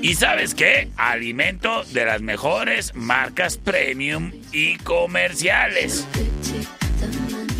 ¿Y 0.00 0.14
sabes 0.14 0.54
qué? 0.54 0.88
Alimento 0.96 1.84
de 1.84 2.06
las 2.06 2.22
mejores 2.22 2.94
marcas 2.94 3.58
premium 3.58 4.32
y 4.52 4.78
comerciales. 4.78 6.06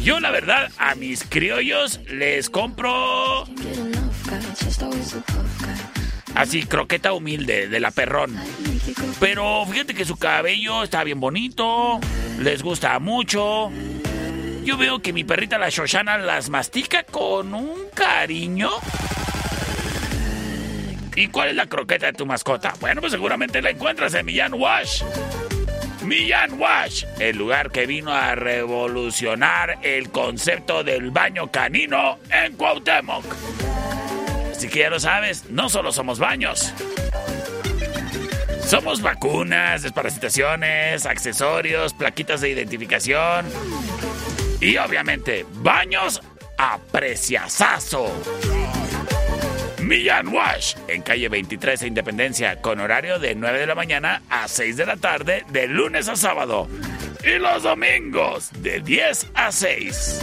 Yo 0.09 0.21
la 0.21 0.31
verdad 0.31 0.71
a 0.79 0.95
mis 0.95 1.23
criollos 1.23 2.01
les 2.11 2.49
compro 2.49 3.45
así 6.35 6.63
croqueta 6.63 7.13
humilde 7.13 7.69
de 7.69 7.79
la 7.79 7.91
perrón. 7.91 8.35
Pero 9.21 9.67
fíjate 9.67 9.93
que 9.93 10.07
su 10.07 10.17
cabello 10.17 10.83
está 10.83 11.05
bien 11.05 11.21
bonito, 11.21 12.01
les 12.41 12.63
gusta 12.63 12.99
mucho. 13.01 13.71
Yo 14.65 14.79
veo 14.79 15.03
que 15.03 15.13
mi 15.13 15.25
perrita 15.25 15.59
la 15.59 15.69
Shoshana 15.69 16.17
las 16.17 16.49
mastica 16.49 17.03
con 17.03 17.53
un 17.53 17.91
cariño. 17.93 18.71
¿Y 21.17 21.27
cuál 21.27 21.51
es 21.51 21.55
la 21.55 21.67
croqueta 21.67 22.07
de 22.07 22.15
tu 22.15 22.25
mascota? 22.25 22.73
Bueno, 22.81 23.03
pues 23.03 23.13
seguramente 23.13 23.61
la 23.61 23.69
encuentras 23.69 24.15
en 24.15 24.25
Millán 24.25 24.55
Wash. 24.55 25.03
Millán 26.09 26.59
Wash, 26.59 27.05
el 27.21 27.37
lugar 27.37 27.71
que 27.71 27.87
vino 27.87 28.15
a 28.15 28.35
revolucionar 28.35 29.79
el 29.83 30.11
concepto 30.11 30.83
del 30.83 31.11
baño 31.11 31.53
canino 31.53 32.19
en 32.31 32.55
Cuauhtémoc. 32.55 33.25
Así 34.51 34.69
que 34.69 34.79
ya 34.79 34.91
lo 34.91 34.99
sabes, 34.99 35.51
no 35.51 35.69
solo 35.69 35.93
somos 35.93 36.19
baños. 36.19 36.73
Somos 38.65 39.03
vacunas, 39.03 39.83
desparasitaciones, 39.83 41.05
accesorios, 41.05 41.93
plaquitas 41.93 42.41
de 42.41 42.51
identificación 42.51 43.47
y 44.61 44.79
obviamente 44.79 45.45
baños 45.61 46.23
a 46.57 46.79
preciazazo. 46.91 48.11
Millán 49.89 50.29
Wash, 50.29 50.75
en 50.87 51.01
calle 51.01 51.31
23 51.31 51.81
de 51.81 51.87
Independencia, 51.87 52.61
con 52.61 52.79
horario 52.79 53.19
de 53.19 53.35
9 53.35 53.61
de 53.61 53.67
la 53.67 53.75
mañana 53.75 54.21
a 54.29 54.47
6 54.47 54.77
de 54.77 54.85
la 54.85 54.99
tarde, 54.99 55.47
de 55.49 55.67
lunes 55.67 56.11
a 56.11 56.17
sábado. 56.17 56.69
Y 57.25 57.39
los 57.39 57.63
domingos, 57.63 58.51
de 58.59 58.81
10 58.81 59.29
a 59.33 59.51
6. 59.51 60.21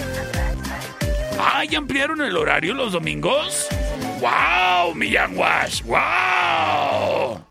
Ah, 1.40 1.66
¿ya 1.66 1.80
ampliaron 1.80 2.22
el 2.22 2.38
horario 2.38 2.76
los 2.76 2.92
domingos? 2.92 3.68
¡Wow, 4.20 4.94
Millán 4.94 5.36
Wash! 5.36 5.82
¡Wow! 5.82 7.44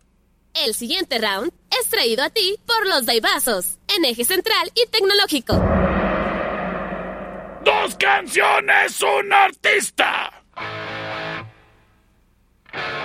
El 0.55 0.73
siguiente 0.75 1.19
round 1.19 1.53
es 1.81 1.89
traído 1.91 2.23
a 2.23 2.31
ti 2.31 2.61
por 2.65 2.87
los 2.87 3.07
Daibazos, 3.07 3.81
en 3.89 4.05
eje 4.05 4.25
central 4.25 4.71
y 4.77 4.87
tecnológico. 4.87 5.55
¡Dos 7.65 7.97
canciones, 7.97 9.03
un 9.03 9.33
artista! 9.33 10.31
Fight! 12.75 13.04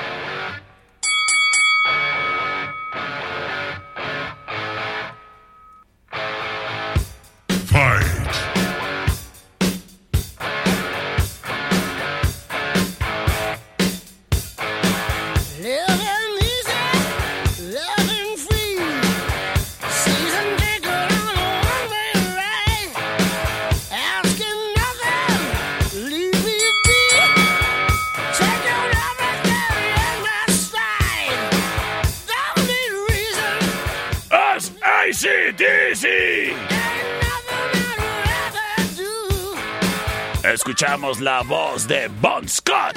la 41.17 41.41
voz 41.41 41.87
de 41.87 42.07
Bon 42.21 42.47
Scott. 42.47 42.95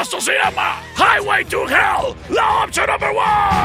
Esto 0.00 0.20
se 0.20 0.32
llama 0.32 0.82
Highway 0.96 1.44
to 1.44 1.68
Hell, 1.68 2.16
la 2.28 2.64
opción 2.64 2.86
número 2.90 3.12
1. 3.12 3.57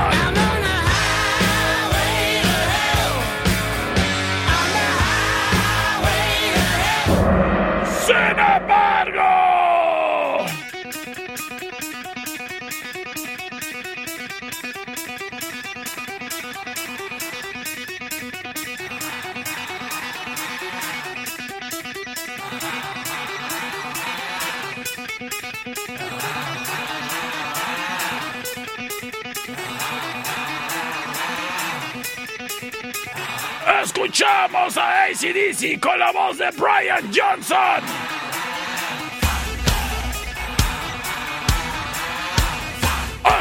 Escuchamos 34.13 34.77
a 34.77 35.05
ACDC 35.05 35.79
con 35.79 35.97
la 35.97 36.11
voz 36.11 36.37
de 36.37 36.47
Brian 36.51 37.11
Johnson. 37.11 37.83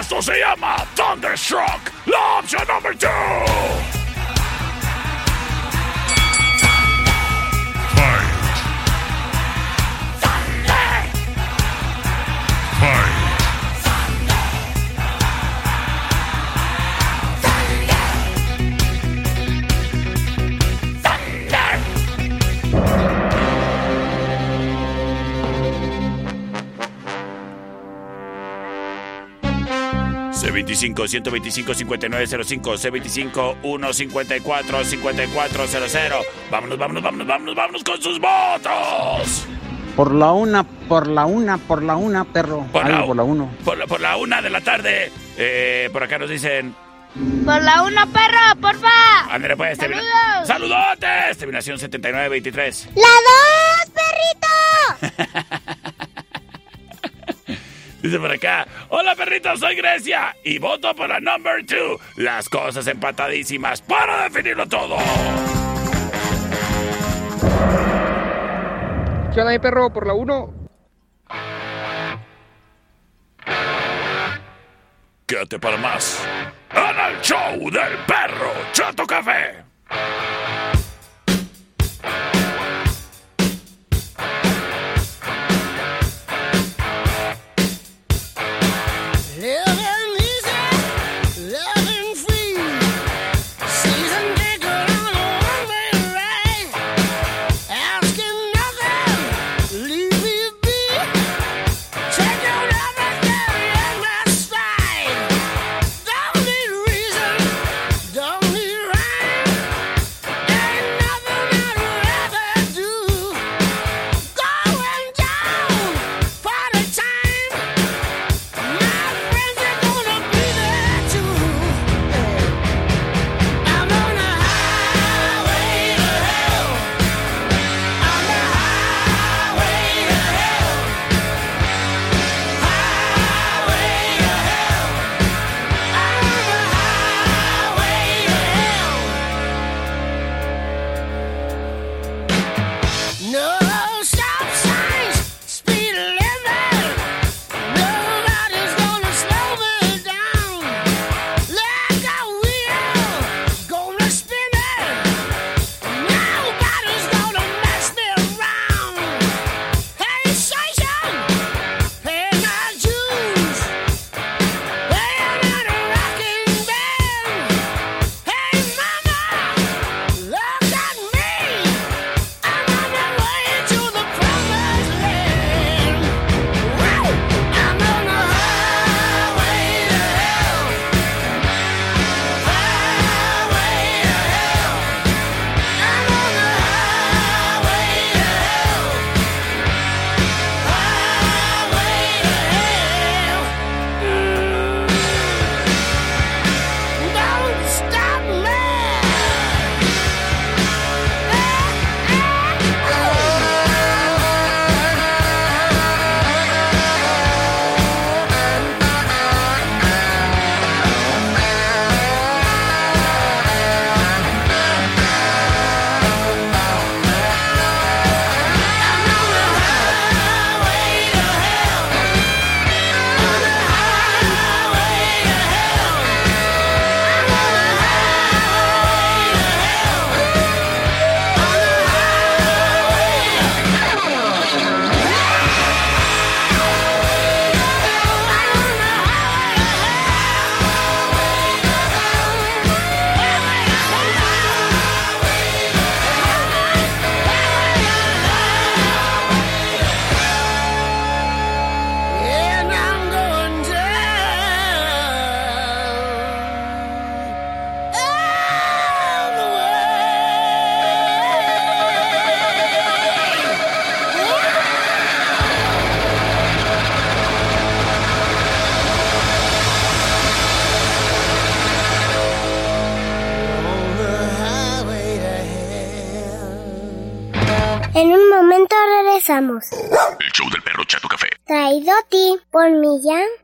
Esto 0.00 0.22
se 0.22 0.38
llama 0.38 0.76
Thunderstruck, 0.96 1.92
la 2.06 2.38
opción 2.38 2.62
número 2.66 2.94
2. 2.94 3.81
C25-125-5905, 30.82 33.54
C25-154-5400. 33.62 36.24
Vámonos, 36.50 36.78
vámonos, 36.78 37.02
vámonos, 37.02 37.26
vámonos, 37.26 37.54
vámonos 37.54 37.82
con 37.84 38.00
sus 38.02 38.18
votos. 38.20 39.46
Por 39.96 40.14
la 40.14 40.32
una, 40.32 40.64
por 40.64 41.06
la 41.06 41.24
una, 41.26 41.58
por 41.58 41.82
la 41.82 41.96
una, 41.96 42.24
perro. 42.24 42.66
Por 42.72 42.84
Algo 42.86 42.98
la- 43.00 43.06
por 43.06 43.16
la 43.16 43.22
uno. 43.24 43.50
Por 43.64 43.76
la, 43.78 43.86
por 43.86 44.00
la 44.00 44.16
una 44.16 44.40
de 44.42 44.48
la 44.50 44.60
tarde. 44.62 45.12
Eh, 45.36 45.88
por 45.92 46.02
acá 46.02 46.18
nos 46.18 46.30
dicen. 46.30 46.74
Por 47.44 47.62
la 47.62 47.82
una, 47.82 48.06
perro, 48.06 48.38
porfa. 48.60 48.88
Ándale, 49.30 49.54
pues. 49.56 49.76
termina- 49.78 50.00
Saludos. 50.46 50.48
¡Saludotes! 50.48 51.36
Terminación 51.38 51.78
7923. 51.78 52.88
La 52.94 53.02
dos, 53.28 53.90
perrito. 53.92 54.48
Dice 58.02 58.18
por 58.18 58.32
acá, 58.32 58.66
hola 58.88 59.14
perrito, 59.14 59.56
soy 59.56 59.76
Grecia 59.76 60.36
y 60.42 60.58
voto 60.58 60.92
por 60.94 61.08
la 61.08 61.20
number 61.20 61.64
two. 61.64 62.00
Las 62.16 62.48
cosas 62.48 62.86
empatadísimas 62.88 63.80
para 63.80 64.24
definirlo 64.24 64.66
todo. 64.66 64.96
¿Qué 69.32 69.40
onda, 69.40 69.52
mi 69.52 69.58
perro? 69.60 69.90
Por 69.90 70.06
la 70.06 70.12
1. 70.12 70.54
Quédate 75.26 75.58
para 75.58 75.76
más. 75.78 76.22
En 76.70 77.14
el 77.14 77.20
show 77.22 77.70
del 77.70 77.96
perro 78.06 78.52
Chato 78.72 79.06
Café. 79.06 79.61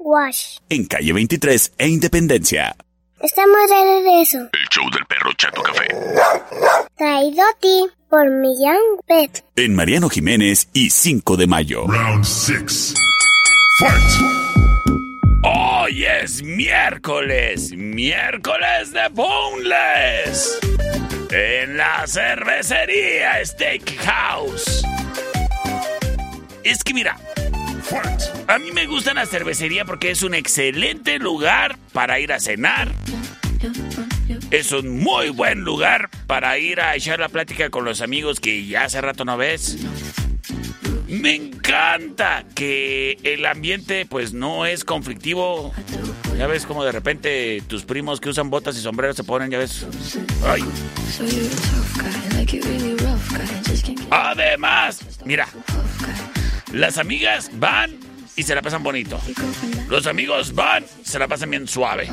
Wash. 0.09 0.59
En 0.71 0.87
calle 0.87 1.13
23 1.13 1.73
e 1.77 1.87
Independencia. 1.87 2.75
Estamos 3.21 3.57
de 3.69 3.85
regreso. 3.85 4.39
El 4.39 4.69
show 4.71 4.91
del 4.91 5.05
perro 5.05 5.31
Chato 5.37 5.63
Café. 5.63 5.87
Traído 6.97 7.43
a 7.43 7.59
ti 7.61 7.87
por 8.09 8.31
Millán 8.31 8.79
Pet. 9.07 9.45
En 9.57 9.75
Mariano 9.75 10.09
Jiménez 10.09 10.69
y 10.73 10.89
5 10.89 11.37
de 11.37 11.47
mayo. 11.47 11.87
Round 11.87 12.25
6. 12.25 12.95
Fight! 13.81 14.39
Hoy 15.45 16.05
es 16.05 16.43
miércoles, 16.43 17.73
miércoles 17.73 18.93
de 18.93 19.09
Boneless. 19.11 20.59
En 21.31 21.77
la 21.77 22.07
cervecería 22.07 23.45
Steakhouse. 23.45 24.83
Es 26.65 26.83
que 26.83 26.95
mira, 26.95 27.17
a 28.47 28.59
mí 28.59 28.73
me 28.73 28.87
gusta 28.87 29.15
la 29.15 29.27
cervecería 29.27 29.85
porque 29.85 30.11
es 30.11 30.23
un 30.23 30.35
excelente 30.35 31.19
lugar 31.19 31.79
para 31.93 32.21
ir 32.21 32.33
a 32.33 32.41
cenar. 32.41 32.93
Es 34.51 34.73
un 34.73 34.99
muy 35.01 35.31
buen 35.31 35.61
lugar 35.61 36.11
para 36.27 36.59
ir 36.59 36.81
a 36.81 36.95
echar 36.97 37.19
la 37.19 37.29
plática 37.29 37.71
con 37.71 37.85
los 37.85 38.01
amigos 38.01 38.41
que 38.41 38.67
ya 38.67 38.85
hace 38.85 39.01
rato 39.01 39.25
no 39.25 39.37
ves. 39.37 39.79
Me 41.09 41.35
encanta 41.35 42.45
que 42.55 43.19
el 43.23 43.47
ambiente 43.47 44.07
pues 44.07 44.33
no 44.35 44.67
es 44.67 44.85
conflictivo. 44.85 45.73
Ya 46.37 46.47
ves 46.47 46.67
como 46.67 46.85
de 46.85 46.93
repente 46.93 47.63
tus 47.67 47.85
primos 47.85 48.21
que 48.21 48.29
usan 48.29 48.51
botas 48.51 48.77
y 48.77 48.81
sombreros 48.81 49.17
se 49.17 49.25
ponen, 49.25 49.51
ya 49.51 49.59
ves. 49.59 49.87
Ay. 50.45 50.63
Además, 54.11 55.01
mira, 55.25 55.49
las 56.73 56.99
amigas 56.99 57.51
van 57.55 57.99
y 58.37 58.45
se 58.45 58.55
la 58.55 58.63
pasan 58.63 58.83
bonito. 58.85 59.21
Los 59.89 60.07
amigos 60.07 60.55
van, 60.55 60.85
se 61.03 61.19
la 61.19 61.27
pasan 61.27 61.51
bien 61.51 61.67
suave. 61.67 62.09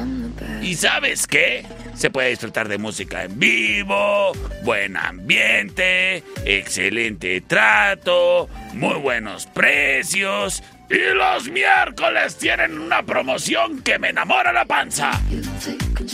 ¿Y 0.61 0.73
sabes 0.75 1.27
qué? 1.27 1.63
Se 1.93 2.09
puede 2.09 2.29
disfrutar 2.29 2.67
de 2.67 2.79
música 2.79 3.23
en 3.23 3.37
vivo, 3.37 4.31
buen 4.63 4.97
ambiente, 4.97 6.23
excelente 6.45 7.41
trato, 7.41 8.49
muy 8.73 8.95
buenos 8.95 9.45
precios. 9.45 10.63
Y 10.89 11.13
los 11.13 11.47
miércoles 11.47 12.37
tienen 12.37 12.79
una 12.79 13.03
promoción 13.03 13.81
que 13.81 13.99
me 13.99 14.09
enamora 14.09 14.51
la 14.51 14.65
panza. 14.65 15.11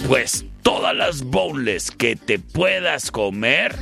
Pues 0.07 0.45
todas 0.61 0.95
las 0.95 1.23
bowls 1.23 1.91
que 1.91 2.17
te 2.17 2.37
puedas 2.37 3.11
comer 3.11 3.75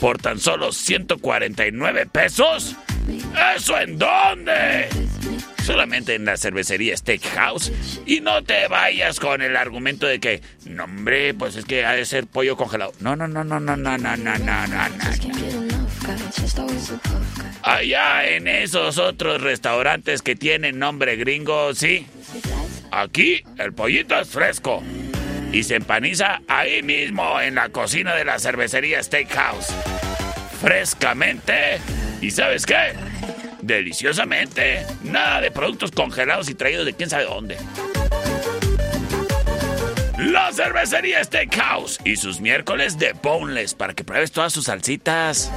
por 0.00 0.18
tan 0.18 0.40
solo 0.40 0.72
149 0.72 2.06
pesos. 2.06 2.74
¿Eso 3.56 3.78
en 3.78 3.98
dónde? 3.98 4.88
Solamente 5.64 6.14
en 6.14 6.24
la 6.24 6.36
cervecería 6.36 6.96
Steakhouse. 6.96 7.70
Y 8.06 8.20
no 8.20 8.42
te 8.42 8.66
vayas 8.68 9.20
con 9.20 9.42
el 9.42 9.56
argumento 9.56 10.06
de 10.06 10.18
que, 10.18 10.40
no 10.64 10.84
hombre, 10.84 11.34
pues 11.34 11.56
es 11.56 11.66
que 11.66 11.84
ha 11.84 11.92
de 11.92 12.06
ser 12.06 12.26
pollo 12.26 12.56
congelado. 12.56 12.92
No, 13.00 13.14
no, 13.14 13.28
no, 13.28 13.44
no, 13.44 13.60
no, 13.60 13.76
no, 13.76 13.98
no, 13.98 14.16
no, 14.16 14.38
no, 14.38 14.66
no. 14.66 14.84
Allá 17.62 18.26
en 18.26 18.48
esos 18.48 18.96
otros 18.98 19.42
restaurantes 19.42 20.22
que 20.22 20.34
tienen 20.34 20.78
nombre 20.78 21.16
gringo, 21.16 21.74
sí. 21.74 22.06
Aquí 22.90 23.44
el 23.58 23.74
pollito 23.74 24.18
es 24.18 24.30
fresco. 24.30 24.82
Y 25.52 25.64
se 25.64 25.76
empaniza 25.76 26.42
ahí 26.46 26.82
mismo 26.82 27.40
en 27.40 27.56
la 27.56 27.70
cocina 27.70 28.14
de 28.14 28.24
la 28.24 28.38
cervecería 28.38 29.02
Steakhouse. 29.02 29.74
Frescamente. 30.60 31.80
¿Y 32.20 32.30
sabes 32.30 32.64
qué? 32.66 32.94
Deliciosamente. 33.60 34.86
Nada 35.02 35.40
de 35.40 35.50
productos 35.50 35.90
congelados 35.90 36.48
y 36.48 36.54
traídos 36.54 36.86
de 36.86 36.94
quién 36.94 37.10
sabe 37.10 37.24
dónde. 37.24 37.56
La 40.18 40.52
cervecería 40.52 41.24
Steakhouse 41.24 41.98
y 42.04 42.16
sus 42.16 42.40
miércoles 42.40 42.98
de 42.98 43.14
boneless 43.14 43.74
para 43.74 43.94
que 43.94 44.04
pruebes 44.04 44.30
todas 44.30 44.52
sus 44.52 44.66
salsitas. 44.66 45.50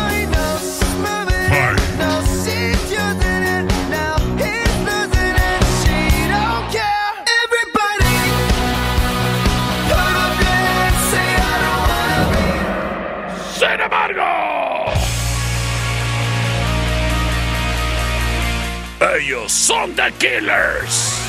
Killers. 20.21 21.19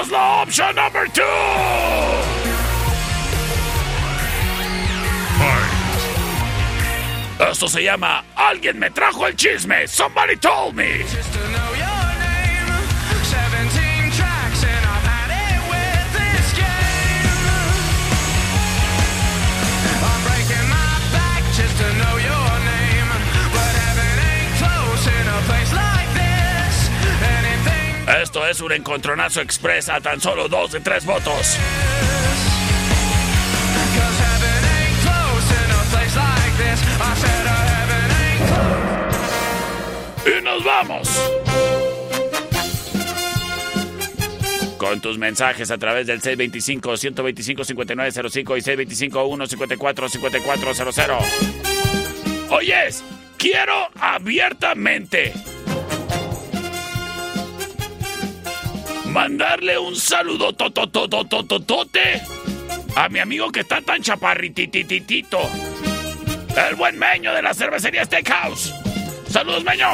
Es 0.00 0.10
la 0.10 0.42
opción 0.42 0.74
number 0.74 1.06
two. 1.12 1.22
Esto 7.50 7.68
se 7.68 7.82
llama 7.82 8.24
Alguien 8.34 8.78
me 8.78 8.90
trajo 8.90 9.26
el 9.26 9.36
chisme. 9.36 9.86
Somebody 9.86 10.36
told 10.36 10.74
me. 10.74 11.04
Esto 28.24 28.44
es 28.46 28.60
un 28.62 28.72
encontronazo 28.72 29.42
express 29.42 29.90
a 29.90 30.00
tan 30.00 30.18
solo 30.18 30.48
dos 30.48 30.72
de 30.72 30.80
tres 30.80 31.04
votos. 31.04 31.58
Y 40.24 40.40
nos 40.42 40.64
vamos. 40.64 41.06
Con 44.78 45.02
tus 45.02 45.18
mensajes 45.18 45.70
a 45.70 45.76
través 45.76 46.06
del 46.06 46.22
625-125-5905 46.22 48.56
y 48.56 48.62
625-154-5400. 49.10 51.18
Oyes, 52.48 53.04
quiero 53.36 53.90
abiertamente 54.00 55.34
mandarle 59.14 59.78
un 59.78 59.94
saludo 59.94 60.52
totototototote 60.52 62.20
a 62.96 63.08
mi 63.08 63.20
amigo 63.20 63.50
que 63.52 63.60
está 63.60 63.80
tan 63.80 64.02
chaparritititito. 64.02 65.38
El 66.68 66.74
buen 66.74 66.98
Meño 66.98 67.32
de 67.32 67.40
la 67.40 67.54
cervecería 67.54 68.04
Steakhouse. 68.04 68.74
Saludos, 69.30 69.62
Meño. 69.64 69.88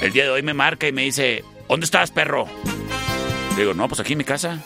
El 0.00 0.12
día 0.12 0.24
de 0.24 0.30
hoy 0.30 0.42
me 0.42 0.54
marca 0.54 0.86
y 0.86 0.92
me 0.92 1.02
dice, 1.02 1.44
¿dónde 1.68 1.84
estás, 1.84 2.12
perro? 2.12 2.46
Le 3.56 3.62
digo, 3.62 3.74
no, 3.74 3.88
pues 3.88 4.00
aquí 4.00 4.12
en 4.12 4.18
mi 4.18 4.24
casa. 4.24 4.60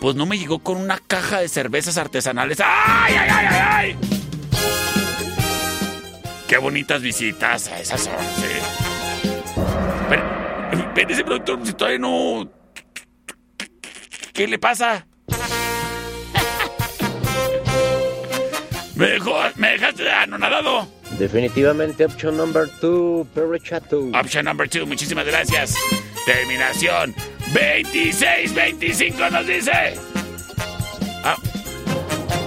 Pues 0.00 0.16
no 0.16 0.24
me 0.24 0.38
llegó 0.38 0.60
con 0.60 0.78
una 0.78 0.98
caja 0.98 1.40
de 1.40 1.48
cervezas 1.48 1.98
artesanales. 1.98 2.58
¡Ay, 2.64 3.14
ay, 3.14 3.28
ay, 3.30 3.46
ay, 3.46 3.58
ay! 3.72 3.96
Qué 6.48 6.56
bonitas 6.56 7.02
visitas 7.02 7.70
esas 7.78 8.00
son, 8.00 8.14
sí. 8.36 8.89
Pero, 10.94 10.94
pero 10.94 11.10
ese 11.10 11.24
productor, 11.24 11.66
si 11.66 11.72
todavía 11.72 11.98
no... 11.98 12.50
¿Qué 14.32 14.46
le 14.46 14.58
pasa? 14.58 15.06
Me, 18.94 19.06
dejó, 19.06 19.34
me 19.56 19.70
dejaste 19.70 20.10
anonadado. 20.10 20.86
Definitivamente 21.18 22.04
option 22.04 22.36
number 22.36 22.68
two, 22.82 23.26
perro 23.34 23.56
chato. 23.56 24.10
Option 24.12 24.44
number 24.44 24.68
two, 24.68 24.84
muchísimas 24.84 25.24
gracias. 25.24 25.74
Terminación 26.26 27.14
2625 27.54 29.30
nos 29.30 29.46
dice. 29.46 29.94
Ah, 31.24 31.36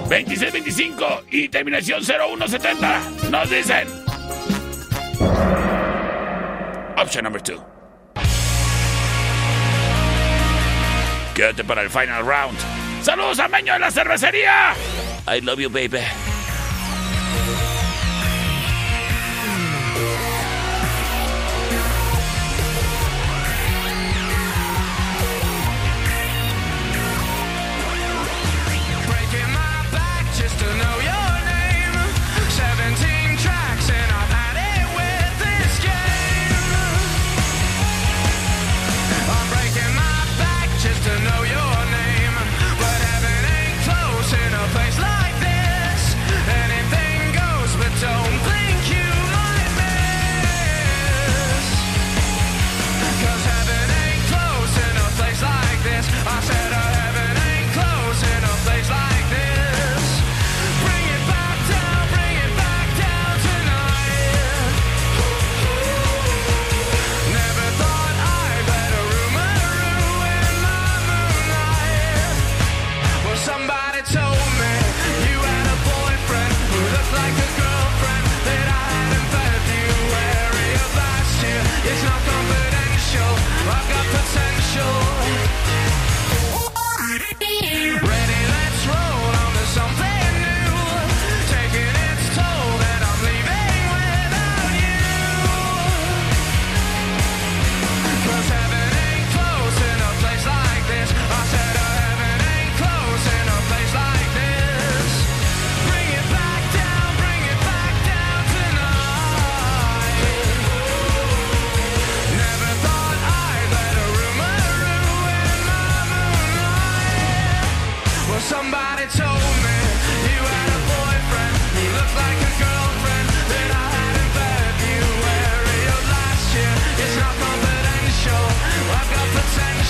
2625 0.08 1.24
y 1.32 1.48
terminación 1.48 2.04
0170 2.04 3.00
nos 3.30 3.50
dicen. 3.50 3.88
Option 6.96 7.24
number 7.24 7.42
two. 7.42 7.73
Quédate 11.34 11.64
para 11.64 11.82
el 11.82 11.90
final 11.90 12.24
round. 12.24 12.56
¡Saludos 13.02 13.40
a 13.40 13.48
Meño 13.48 13.72
de 13.72 13.80
la 13.80 13.90
cervecería! 13.90 14.72
I 15.26 15.40
love 15.40 15.58
you, 15.58 15.68
baby. 15.68 15.98
Breaking 29.06 29.50
my 29.52 29.86
back 29.90 30.24
just 30.36 30.58
to 30.60 30.66
know 30.76 30.93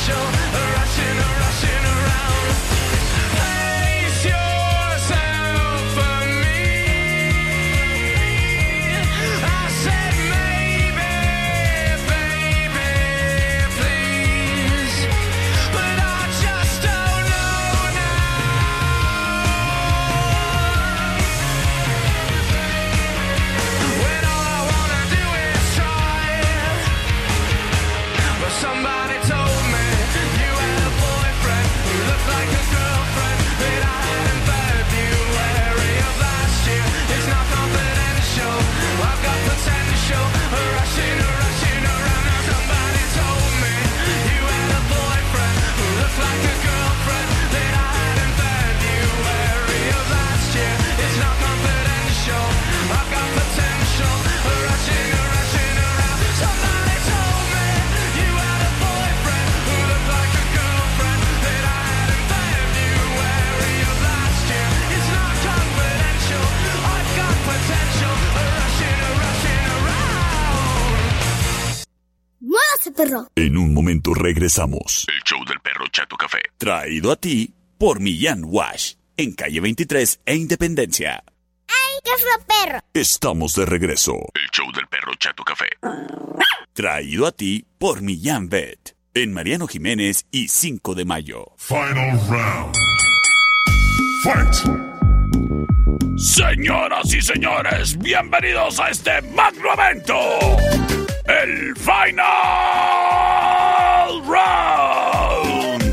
show. 0.07 0.44
En 73.45 73.59
un 73.59 73.75
momento 73.75 74.15
regresamos. 74.15 75.05
El 75.07 75.23
show 75.23 75.45
del 75.45 75.61
perro 75.61 75.85
Chato 75.93 76.17
Café. 76.17 76.39
Traído 76.57 77.13
a 77.13 77.17
ti 77.17 77.53
por 77.77 78.01
Millán 78.01 78.43
Wash, 78.43 78.95
en 79.19 79.35
calle 79.35 79.61
23 79.61 80.21
e 80.25 80.35
Independencia. 80.35 81.23
¡Ay, 81.69 81.99
qué 82.03 82.11
fue 82.23 82.47
perro! 82.47 82.79
Estamos 82.95 83.55
de 83.55 83.67
regreso. 83.67 84.15
El 84.33 84.49
show 84.51 84.73
del 84.73 84.87
perro 84.87 85.13
Chato 85.19 85.45
Café. 85.45 85.67
Traído 86.73 87.27
a 87.27 87.33
ti 87.33 87.67
por 87.77 88.01
Millán 88.01 88.49
Vet, 88.49 88.97
en 89.13 89.35
Mariano 89.35 89.67
Jiménez 89.67 90.25
y 90.31 90.49
5 90.49 90.95
de 90.95 91.05
mayo. 91.05 91.53
Final 91.59 92.19
round. 92.31 92.75
Fight! 94.23 94.94
Señoras 96.25 97.13
y 97.13 97.21
señores, 97.21 97.99
bienvenidos 97.99 98.81
a 98.81 98.89
este 98.89 99.21
magno 99.35 99.69
evento. 99.75 100.17
El 101.27 101.77
Final 101.77 102.01
Round. 104.27 105.85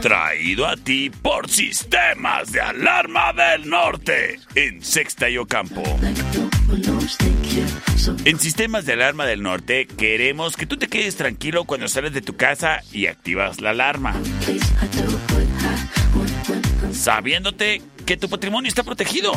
Traído 0.00 0.68
a 0.68 0.76
ti 0.76 1.10
por 1.10 1.50
Sistemas 1.50 2.52
de 2.52 2.60
Alarma 2.60 3.32
del 3.32 3.68
Norte 3.68 4.38
en 4.54 4.80
Sexta 4.84 5.28
y 5.28 5.36
Ocampo. 5.36 5.82
En 8.24 8.38
Sistemas 8.38 8.86
de 8.86 8.92
Alarma 8.92 9.26
del 9.26 9.42
Norte 9.42 9.86
queremos 9.86 10.56
que 10.56 10.66
tú 10.66 10.76
te 10.76 10.86
quedes 10.86 11.16
tranquilo 11.16 11.64
cuando 11.64 11.88
sales 11.88 12.12
de 12.12 12.22
tu 12.22 12.36
casa 12.36 12.82
y 12.92 13.06
activas 13.06 13.60
la 13.60 13.70
alarma. 13.70 14.14
Sabiéndote 17.00 17.80
que 18.04 18.18
tu 18.18 18.28
patrimonio 18.28 18.68
está 18.68 18.82
protegido. 18.82 19.32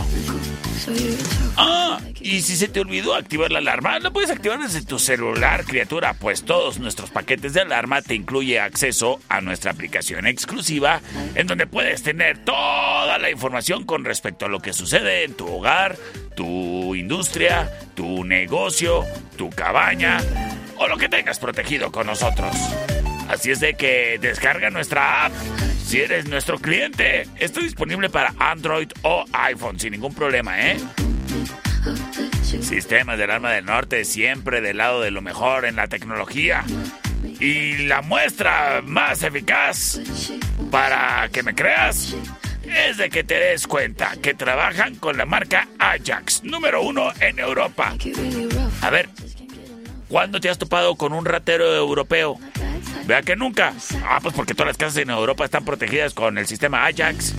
Ah, 1.56 1.98
y 2.20 2.42
si 2.42 2.58
se 2.58 2.68
te 2.68 2.82
olvidó 2.82 3.16
activar 3.16 3.54
la 3.54 3.60
alarma, 3.60 4.00
la 4.00 4.12
puedes 4.12 4.32
activar 4.32 4.60
desde 4.60 4.82
tu 4.82 5.00
celular, 5.00 5.64
criatura, 5.64 6.14
pues 6.14 6.44
todos 6.44 6.80
nuestros 6.80 7.10
paquetes 7.10 7.54
de 7.54 7.62
alarma 7.62 8.02
te 8.02 8.16
incluye 8.16 8.60
acceso 8.60 9.22
a 9.30 9.40
nuestra 9.40 9.72
aplicación 9.72 10.28
exclusiva, 10.28 11.00
en 11.36 11.48
donde 11.48 11.66
puedes 11.66 12.04
tener 12.04 12.40
toda 12.40 13.18
la 13.18 13.30
información 13.30 13.86
con 13.86 14.04
respecto 14.04 14.46
a 14.46 14.50
lo 14.50 14.60
que 14.60 14.74
sucede 14.74 15.24
en 15.24 15.34
tu 15.34 15.48
hogar, 15.48 15.96
tu 16.36 16.96
industria, 16.96 17.72
tu 17.96 18.26
negocio, 18.26 19.06
tu 19.38 19.50
cabaña 19.50 20.18
o 20.76 20.90
lo 20.90 20.98
que 20.98 21.08
tengas 21.08 21.40
protegido 21.40 21.94
con 21.94 22.08
nosotros. 22.08 22.54
Así 23.34 23.50
es 23.50 23.60
de 23.60 23.74
que 23.74 24.20
descarga 24.22 24.70
nuestra 24.70 25.26
app 25.26 25.34
si 25.84 26.02
eres 26.02 26.28
nuestro 26.28 26.60
cliente. 26.60 27.28
Está 27.36 27.62
disponible 27.62 28.08
para 28.12 28.32
Android 28.38 28.90
o 29.02 29.26
iPhone 29.34 29.80
sin 29.80 29.94
ningún 29.94 30.14
problema, 30.14 30.62
¿eh? 30.62 30.78
Sistemas 32.62 33.18
del 33.18 33.32
Arma 33.32 33.52
del 33.52 33.66
Norte 33.66 34.06
siempre 34.06 34.62
del 34.62 34.78
lado 34.78 35.02
de 35.02 35.10
lo 35.10 35.24
mejor 35.24 35.66
en 35.66 35.76
la 35.76 35.88
tecnología. 35.88 36.64
Y 37.40 37.88
la 37.88 38.04
muestra 38.04 38.84
más 38.86 39.24
eficaz 39.24 40.00
para 40.70 41.28
que 41.30 41.42
me 41.42 41.56
creas 41.56 42.16
es 42.64 42.98
de 42.98 43.10
que 43.10 43.24
te 43.24 43.40
des 43.40 43.66
cuenta 43.66 44.12
que 44.22 44.36
trabajan 44.36 44.94
con 44.98 45.18
la 45.18 45.26
marca 45.26 45.68
Ajax, 45.80 46.44
número 46.44 46.84
uno 46.84 47.12
en 47.20 47.40
Europa. 47.40 47.96
A 48.82 48.90
ver, 48.92 49.10
¿cuándo 50.14 50.40
te 50.40 50.48
has 50.48 50.60
topado 50.60 50.94
con 50.94 51.12
un 51.12 51.26
ratero 51.26 51.74
europeo? 51.74 52.38
Vea 53.08 53.24
que 53.24 53.36
nunca. 53.36 53.74
Ah, 54.06 54.20
pues 54.22 54.36
porque 54.36 54.54
todas 54.54 54.68
las 54.68 54.78
casas 54.78 54.98
en 54.98 55.10
Europa 55.10 55.44
están 55.44 55.66
protegidas 55.66 56.14
con 56.14 56.38
el 56.38 56.46
sistema 56.46 56.86
Ajax. 56.86 57.34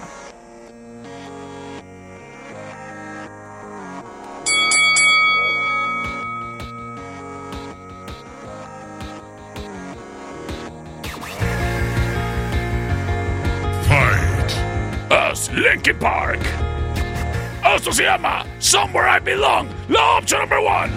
Es 15.39 15.49
Linkin 15.53 15.97
Park. 15.99 16.41
Esto 17.63 17.93
se 17.93 18.03
llama 18.03 18.45
Somewhere 18.59 19.07
I 19.07 19.19
Belong, 19.21 19.69
la 19.87 20.17
opción 20.17 20.41
number 20.41 20.59
one. 20.59 20.91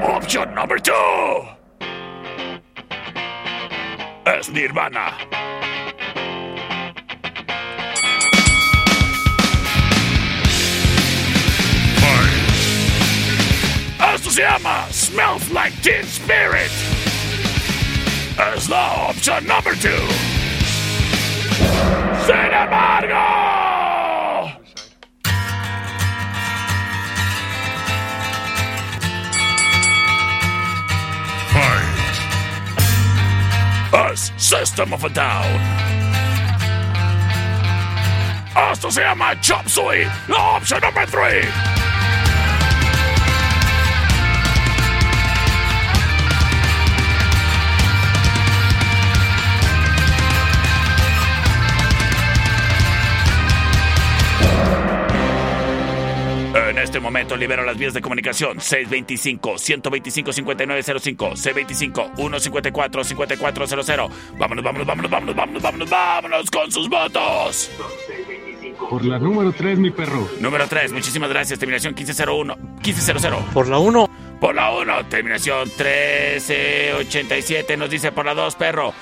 Option 0.00 0.54
number 0.54 0.78
two. 0.78 1.48
Es 4.26 4.48
Nirvana. 4.48 5.16
Zima 14.30 14.86
smells 14.90 15.50
like 15.50 15.72
tin 15.82 16.04
spirit. 16.04 16.70
As 18.38 18.68
the 18.68 18.74
option 18.76 19.46
number 19.46 19.74
two. 19.74 20.06
Sin 22.26 22.52
embargo! 22.52 23.48
Us, 33.92 34.30
System 34.36 34.92
of 34.92 35.04
a 35.04 35.08
Down. 35.08 35.60
Esto 38.54 38.90
se 38.90 39.00
llama 39.00 39.34
Chop 39.40 39.66
Suey, 39.68 40.04
la 40.28 40.56
option 40.56 40.80
number 40.80 41.06
3. 41.06 41.77
Este 56.88 57.00
momento 57.00 57.36
libero 57.36 57.64
las 57.64 57.76
vías 57.76 57.92
de 57.92 58.00
comunicación 58.00 58.56
625-125-5905, 58.56 61.36
C25-154-5400. 62.16 64.10
Vámonos, 64.38 64.64
vámonos, 64.64 64.86
vámonos, 64.86 65.10
vámonos, 65.10 65.36
vámonos, 65.36 65.62
vámonos, 65.62 65.90
vámonos 65.90 66.50
con 66.50 66.72
sus 66.72 66.88
votos. 66.88 67.70
Por 68.88 69.04
la 69.04 69.18
número 69.18 69.52
3, 69.52 69.78
mi 69.78 69.90
perro. 69.90 70.26
Número 70.40 70.66
3, 70.66 70.92
muchísimas 70.92 71.28
gracias. 71.28 71.58
Terminación 71.58 71.92
1501. 71.94 72.56
1500. 72.56 73.44
Por 73.52 73.68
la 73.68 73.78
1. 73.78 74.08
Por 74.40 74.54
la 74.54 74.72
1, 74.72 75.08
terminación 75.10 75.68
1387. 75.68 77.76
Nos 77.76 77.90
dice 77.90 78.12
por 78.12 78.24
la 78.24 78.32
2, 78.32 78.54
perro. 78.54 78.94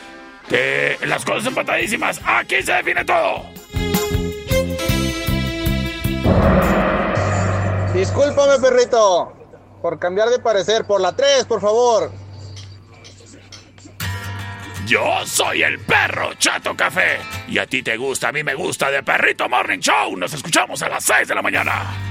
Que 0.49 0.99
las 1.07 1.25
cosas 1.25 1.47
empatadísimas. 1.47 2.21
Aquí 2.25 2.61
se 2.63 2.73
define 2.73 3.05
todo. 3.05 3.45
Discúlpame, 8.07 8.61
perrito, 8.61 9.33
por 9.83 9.99
cambiar 9.99 10.29
de 10.29 10.39
parecer. 10.39 10.87
Por 10.87 11.01
la 11.01 11.15
3, 11.15 11.45
por 11.45 11.61
favor. 11.61 12.13
Yo 14.87 15.27
soy 15.27 15.65
el 15.65 15.81
perro 15.81 16.33
Chato 16.35 16.77
Café. 16.77 17.19
Y 17.49 17.59
a 17.59 17.67
ti 17.67 17.83
te 17.83 17.97
gusta, 17.97 18.29
a 18.29 18.33
mí 18.33 18.45
me 18.45 18.55
gusta 18.55 18.93
de 18.93 19.03
Perrito 19.03 19.49
Morning 19.49 19.81
Show. 19.81 20.17
Nos 20.17 20.33
escuchamos 20.33 20.81
a 20.83 20.89
las 20.89 21.05
6 21.05 21.27
de 21.27 21.35
la 21.35 21.43
mañana. 21.43 22.06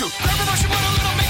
you. 0.00 0.10
Grab 0.10 0.40
a 0.40 0.46
bunch 0.46 0.64
of 0.64 0.70
little 0.70 1.25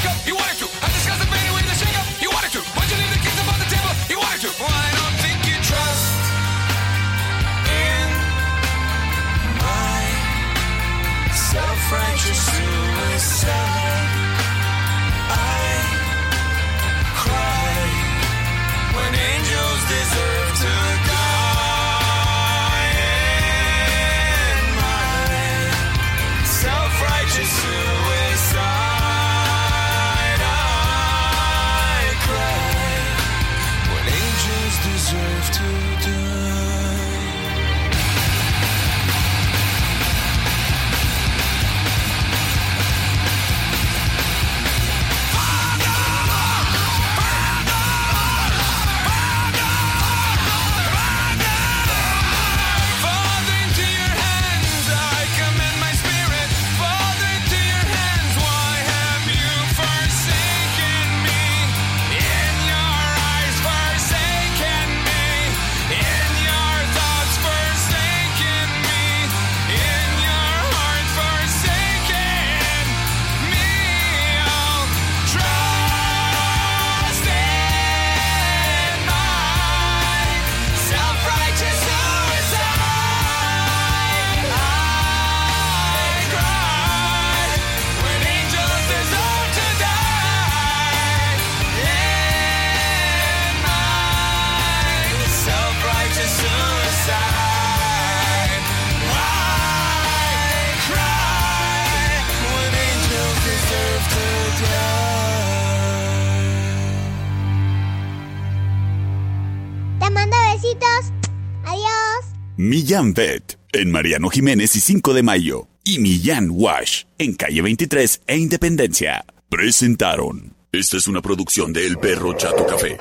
Millán 112.87 113.15
Vet 113.15 113.59
en 113.73 113.91
Mariano 113.91 114.31
Jiménez 114.31 114.77
y 114.77 114.81
5 114.81 115.13
de 115.13 115.25
Mayo. 115.25 115.67
Y 115.83 115.99
Millán 115.99 116.51
Wash 116.53 117.03
en 117.19 117.35
calle 117.35 117.61
23 117.61 118.23
e 118.29 118.37
Independencia. 118.37 119.25
Presentaron. 119.49 120.55
Esta 120.71 120.97
es 120.97 121.09
una 121.09 121.21
producción 121.21 121.73
de 121.73 121.85
El 121.85 121.99
Perro 121.99 122.35
Chato 122.35 122.65
Café. 122.65 122.97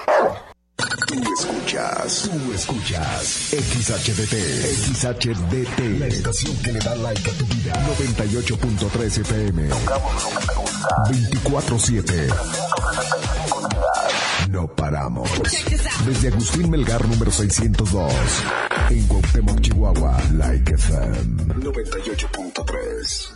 Tú 1.05 1.21
escuchas, 1.39 2.31
tú 2.31 2.51
escuchas 2.51 3.51
XHDT, 3.51 4.33
XHDT, 4.95 5.99
la 5.99 6.07
estación 6.07 6.57
que 6.63 6.73
le 6.73 6.79
da 6.79 6.95
like 6.95 7.29
a 7.29 7.33
tu 7.33 7.45
vida. 7.45 7.73
98.3 7.99 9.21
FM. 9.21 9.69
24-7. 11.43 13.44
No 14.55 14.67
paramos. 14.67 15.29
Desde 16.05 16.29
Agustín 16.29 16.69
Melgar 16.69 17.05
número 17.05 17.29
602. 17.29 18.13
En 18.89 19.05
Cuauhtémoc, 19.05 19.59
Chihuahua. 19.59 20.17
Like 20.31 20.75
FM. 20.75 21.55
98.3. 21.55 23.34